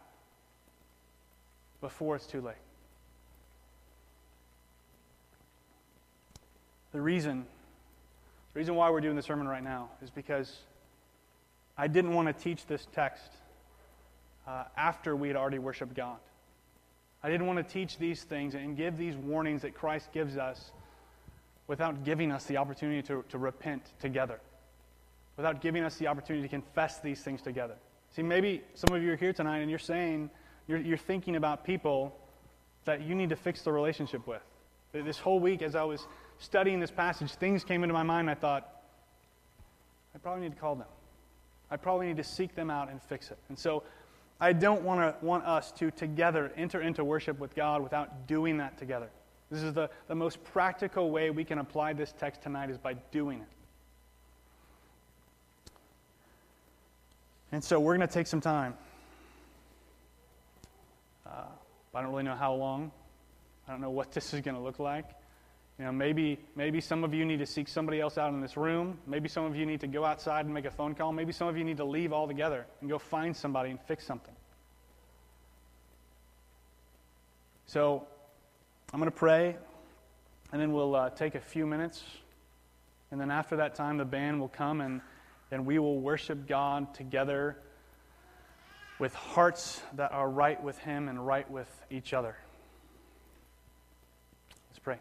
before 1.81 2.16
it's 2.16 2.27
too 2.27 2.40
late. 2.40 2.55
The 6.92 7.01
reason, 7.01 7.46
the 8.53 8.59
reason 8.59 8.74
why 8.74 8.90
we're 8.90 9.01
doing 9.01 9.16
the 9.16 9.22
sermon 9.22 9.46
right 9.46 9.62
now 9.62 9.90
is 10.03 10.11
because 10.11 10.55
I 11.79 11.87
didn't 11.87 12.12
want 12.12 12.27
to 12.27 12.35
teach 12.35 12.67
this 12.67 12.87
text 12.93 13.31
uh, 14.47 14.64
after 14.77 15.14
we 15.14 15.29
had 15.29 15.37
already 15.37 15.61
worshiped 15.61 15.95
God. 15.95 16.19
I 17.23 17.31
didn't 17.31 17.47
want 17.47 17.59
to 17.59 17.73
teach 17.73 17.99
these 17.99 18.25
things 18.25 18.55
and 18.55 18.77
give 18.77 18.97
these 18.97 19.14
warnings 19.14 19.62
that 19.62 19.75
Christ 19.75 20.12
gives 20.12 20.37
us 20.37 20.73
without 21.69 22.05
giving 22.05 22.33
us 22.33 22.45
the 22.45 22.57
opportunity 22.57 23.03
to, 23.03 23.25
to 23.29 23.38
repent 23.38 23.83
together, 24.01 24.41
without 25.37 25.61
giving 25.61 25.85
us 25.85 25.97
the 25.97 26.09
opportunity 26.09 26.43
to 26.43 26.49
confess 26.49 26.99
these 26.99 27.21
things 27.21 27.43
together. 27.43 27.75
See, 28.14 28.23
maybe 28.23 28.62
some 28.75 28.95
of 28.95 29.03
you 29.03 29.12
are 29.12 29.17
here 29.17 29.33
tonight 29.33 29.59
and 29.59 29.71
you're 29.71 29.79
saying, 29.79 30.31
you're, 30.67 30.79
you're 30.79 30.97
thinking 30.97 31.37
about 31.37 31.64
people 31.64 32.17
that 32.87 33.03
you 33.03 33.14
need 33.14 33.29
to 33.29 33.37
fix 33.37 33.62
the 33.62 33.71
relationship 33.71 34.27
with. 34.27 34.43
This 34.93 35.19
whole 35.19 35.38
week, 35.38 35.62
as 35.62 35.77
I 35.77 35.85
was 35.85 36.07
studying 36.38 36.81
this 36.81 36.91
passage, 36.91 37.33
things 37.33 37.62
came 37.62 37.85
into 37.85 37.93
my 37.93 38.03
mind. 38.03 38.31
I 38.31 38.35
thought, 38.35 38.67
I 40.14 40.19
probably 40.19 40.43
need 40.43 40.55
to 40.55 40.61
call 40.61 40.75
them. 40.75 40.87
I 41.71 41.77
probably 41.77 42.07
need 42.07 42.17
to 42.17 42.25
seek 42.25 42.55
them 42.55 42.71
out 42.71 42.91
and 42.91 43.03
fix 43.03 43.31
it. 43.31 43.39
And 43.49 43.59
so 43.59 43.83
I 44.41 44.53
don't 44.53 44.83
want, 44.83 45.01
to, 45.01 45.25
want 45.25 45.45
us 45.45 45.73
to 45.73 45.91
together 45.91 46.53
enter 46.57 46.81
into 46.81 47.05
worship 47.05 47.39
with 47.39 47.55
God 47.55 47.83
without 47.83 48.27
doing 48.27 48.59
that 48.59 48.79
together. 48.79 49.11
This 49.51 49.63
is 49.63 49.73
the, 49.73 49.91
the 50.09 50.15
most 50.15 50.43
practical 50.45 51.11
way 51.11 51.31
we 51.31 51.45
can 51.45 51.59
apply 51.59 51.95
this 51.95 52.13
text 52.19 52.43
tonight 52.43 52.71
is 52.71 52.79
by 52.79 52.95
doing 53.11 53.41
it. 53.41 53.49
And 57.51 57.65
so 57.65 57.81
we're 57.81 57.97
going 57.97 58.07
to 58.07 58.13
take 58.13 58.27
some 58.27 58.43
time. 58.43 58.75
Uh, 61.27 61.45
I 61.95 62.03
don't 62.03 62.11
really 62.11 62.25
know 62.25 62.35
how 62.35 62.55
long. 62.55 62.93
I 63.67 63.73
don't 63.73 63.81
know 63.81 63.91
what 63.91 64.13
this 64.13 64.33
is 64.35 64.41
going 64.41 64.55
to 64.55 64.63
look 64.63 64.79
like. 64.79 65.07
You 65.79 65.85
know, 65.85 65.93
maybe, 65.93 66.41
maybe 66.57 66.81
some 66.81 67.05
of 67.05 67.14
you 67.14 67.25
need 67.25 67.38
to 67.38 67.47
seek 67.47 67.69
somebody 67.69 68.01
else 68.01 68.19
out 68.19 68.33
in 68.33 68.41
this 68.41 68.57
room. 68.57 68.99
Maybe 69.07 69.29
some 69.29 69.45
of 69.45 69.55
you 69.55 69.64
need 69.64 69.81
to 69.81 69.87
go 69.87 70.05
outside 70.05 70.45
and 70.45 70.53
make 70.53 70.64
a 70.64 70.73
phone 70.73 70.95
call. 70.95 71.12
Maybe 71.12 71.33
some 71.33 71.47
of 71.47 71.57
you 71.57 71.62
need 71.62 71.77
to 71.77 71.85
leave 71.85 72.12
altogether 72.12 72.67
and 72.81 72.91
go 72.91 72.99
find 72.99 73.37
somebody 73.37 73.71
and 73.71 73.81
fix 73.83 74.05
something. 74.05 74.35
So 77.67 78.07
I'm 78.93 78.99
going 78.99 79.11
to 79.11 79.17
pray, 79.17 79.57
and 80.51 80.61
then 80.61 80.73
we'll 80.73 80.97
uh, 80.97 81.11
take 81.11 81.37
a 81.37 81.41
few 81.41 81.64
minutes. 81.64 82.03
And 83.12 83.21
then 83.21 83.31
after 83.31 83.57
that 83.57 83.77
time, 83.77 83.99
the 83.99 84.05
band 84.05 84.41
will 84.41 84.49
come 84.49 84.81
and, 84.81 85.01
and 85.53 85.64
we 85.64 85.79
will 85.79 86.01
worship 86.01 86.49
God 86.49 86.93
together 86.95 87.57
with 88.99 89.14
hearts 89.14 89.81
that 89.95 90.11
are 90.11 90.29
right 90.29 90.61
with 90.61 90.77
Him 90.79 91.09
and 91.09 91.25
right 91.25 91.49
with 91.49 91.69
each 91.88 92.12
other. 92.12 92.37
Let's 94.71 94.81
pray. 94.81 94.99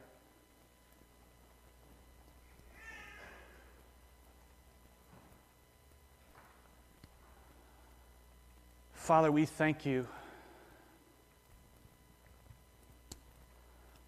Father, 9.08 9.32
we 9.32 9.46
thank 9.46 9.86
you 9.86 10.06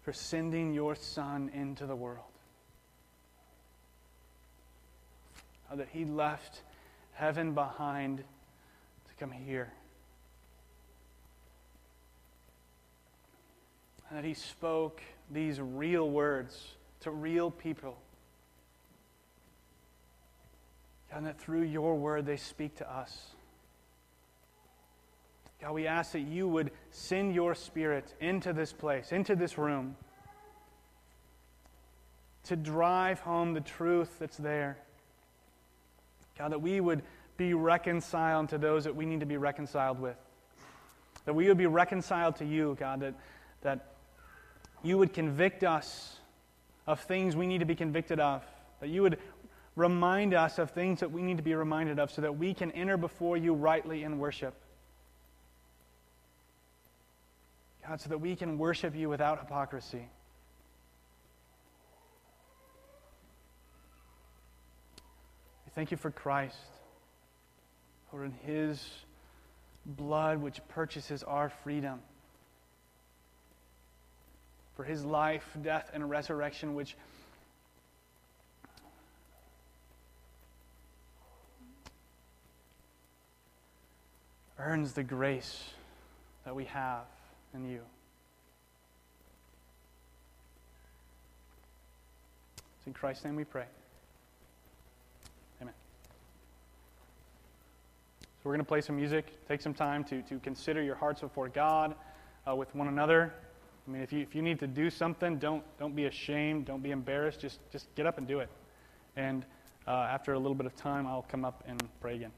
for 0.02 0.12
sending 0.12 0.74
your 0.74 0.94
Son 0.94 1.50
into 1.54 1.86
the 1.86 1.96
world. 1.96 2.26
How 5.70 5.76
that 5.76 5.88
he 5.90 6.04
left 6.04 6.60
heaven 7.14 7.54
behind 7.54 8.18
to 8.18 9.14
come 9.18 9.30
here. 9.30 9.72
And 14.10 14.18
that 14.18 14.24
he 14.26 14.34
spoke 14.34 15.00
these 15.30 15.58
real 15.62 16.10
words 16.10 16.74
to 17.00 17.10
real 17.10 17.50
people. 17.50 17.96
And 21.10 21.24
that 21.24 21.40
through 21.40 21.62
your 21.62 21.96
word 21.96 22.26
they 22.26 22.36
speak 22.36 22.76
to 22.76 22.94
us. 22.94 23.30
God, 25.60 25.72
we 25.72 25.86
ask 25.86 26.12
that 26.12 26.20
you 26.20 26.48
would 26.48 26.70
send 26.90 27.34
your 27.34 27.54
spirit 27.54 28.14
into 28.20 28.52
this 28.52 28.72
place, 28.72 29.12
into 29.12 29.36
this 29.36 29.58
room, 29.58 29.94
to 32.44 32.56
drive 32.56 33.20
home 33.20 33.52
the 33.52 33.60
truth 33.60 34.18
that's 34.18 34.38
there. 34.38 34.78
God, 36.38 36.52
that 36.52 36.62
we 36.62 36.80
would 36.80 37.02
be 37.36 37.52
reconciled 37.52 38.48
to 38.50 38.58
those 38.58 38.84
that 38.84 38.96
we 38.96 39.04
need 39.04 39.20
to 39.20 39.26
be 39.26 39.36
reconciled 39.36 40.00
with. 40.00 40.16
That 41.26 41.34
we 41.34 41.48
would 41.48 41.58
be 41.58 41.66
reconciled 41.66 42.36
to 42.36 42.46
you, 42.46 42.76
God, 42.80 43.00
that, 43.00 43.14
that 43.60 43.94
you 44.82 44.96
would 44.96 45.12
convict 45.12 45.62
us 45.62 46.16
of 46.86 47.00
things 47.00 47.36
we 47.36 47.46
need 47.46 47.58
to 47.58 47.66
be 47.66 47.74
convicted 47.74 48.18
of. 48.18 48.42
That 48.80 48.88
you 48.88 49.02
would 49.02 49.18
remind 49.76 50.32
us 50.32 50.58
of 50.58 50.70
things 50.70 51.00
that 51.00 51.12
we 51.12 51.20
need 51.20 51.36
to 51.36 51.42
be 51.42 51.54
reminded 51.54 51.98
of 51.98 52.10
so 52.10 52.22
that 52.22 52.38
we 52.38 52.54
can 52.54 52.72
enter 52.72 52.96
before 52.96 53.36
you 53.36 53.52
rightly 53.52 54.02
in 54.02 54.18
worship. 54.18 54.54
God, 57.90 58.00
so 58.00 58.08
that 58.10 58.18
we 58.18 58.36
can 58.36 58.56
worship 58.56 58.94
you 58.94 59.08
without 59.08 59.40
hypocrisy. 59.40 60.08
We 65.66 65.72
thank 65.74 65.90
you 65.90 65.96
for 65.96 66.12
Christ, 66.12 66.54
for 68.08 68.24
in 68.24 68.30
his 68.46 68.88
blood 69.84 70.40
which 70.40 70.60
purchases 70.68 71.24
our 71.24 71.48
freedom, 71.64 71.98
for 74.76 74.84
his 74.84 75.04
life, 75.04 75.44
death, 75.60 75.90
and 75.92 76.08
resurrection 76.08 76.76
which 76.76 76.94
earns 84.60 84.92
the 84.92 85.02
grace 85.02 85.70
that 86.44 86.54
we 86.54 86.66
have 86.66 87.02
in 87.54 87.64
you. 87.64 87.80
It's 92.78 92.86
in 92.86 92.92
Christ's 92.92 93.24
name 93.24 93.36
we 93.36 93.44
pray. 93.44 93.66
Amen. 95.60 95.74
So 98.20 98.26
we're 98.44 98.52
going 98.52 98.64
to 98.64 98.68
play 98.68 98.80
some 98.80 98.96
music. 98.96 99.26
Take 99.48 99.60
some 99.60 99.74
time 99.74 100.04
to, 100.04 100.22
to 100.22 100.38
consider 100.38 100.82
your 100.82 100.94
hearts 100.94 101.20
before 101.20 101.48
God 101.48 101.94
uh, 102.48 102.54
with 102.54 102.74
one 102.74 102.88
another. 102.88 103.34
I 103.86 103.90
mean, 103.90 104.02
if 104.02 104.12
you, 104.12 104.20
if 104.20 104.34
you 104.34 104.42
need 104.42 104.60
to 104.60 104.66
do 104.66 104.88
something, 104.88 105.38
don't, 105.38 105.62
don't 105.78 105.94
be 105.96 106.06
ashamed. 106.06 106.66
Don't 106.66 106.82
be 106.82 106.90
embarrassed. 106.90 107.40
Just, 107.40 107.58
just 107.70 107.94
get 107.96 108.06
up 108.06 108.18
and 108.18 108.26
do 108.26 108.40
it. 108.40 108.48
And 109.16 109.44
uh, 109.86 109.90
after 109.90 110.32
a 110.32 110.38
little 110.38 110.54
bit 110.54 110.66
of 110.66 110.76
time, 110.76 111.06
I'll 111.06 111.26
come 111.28 111.44
up 111.44 111.64
and 111.66 111.82
pray 112.00 112.16
again. 112.16 112.32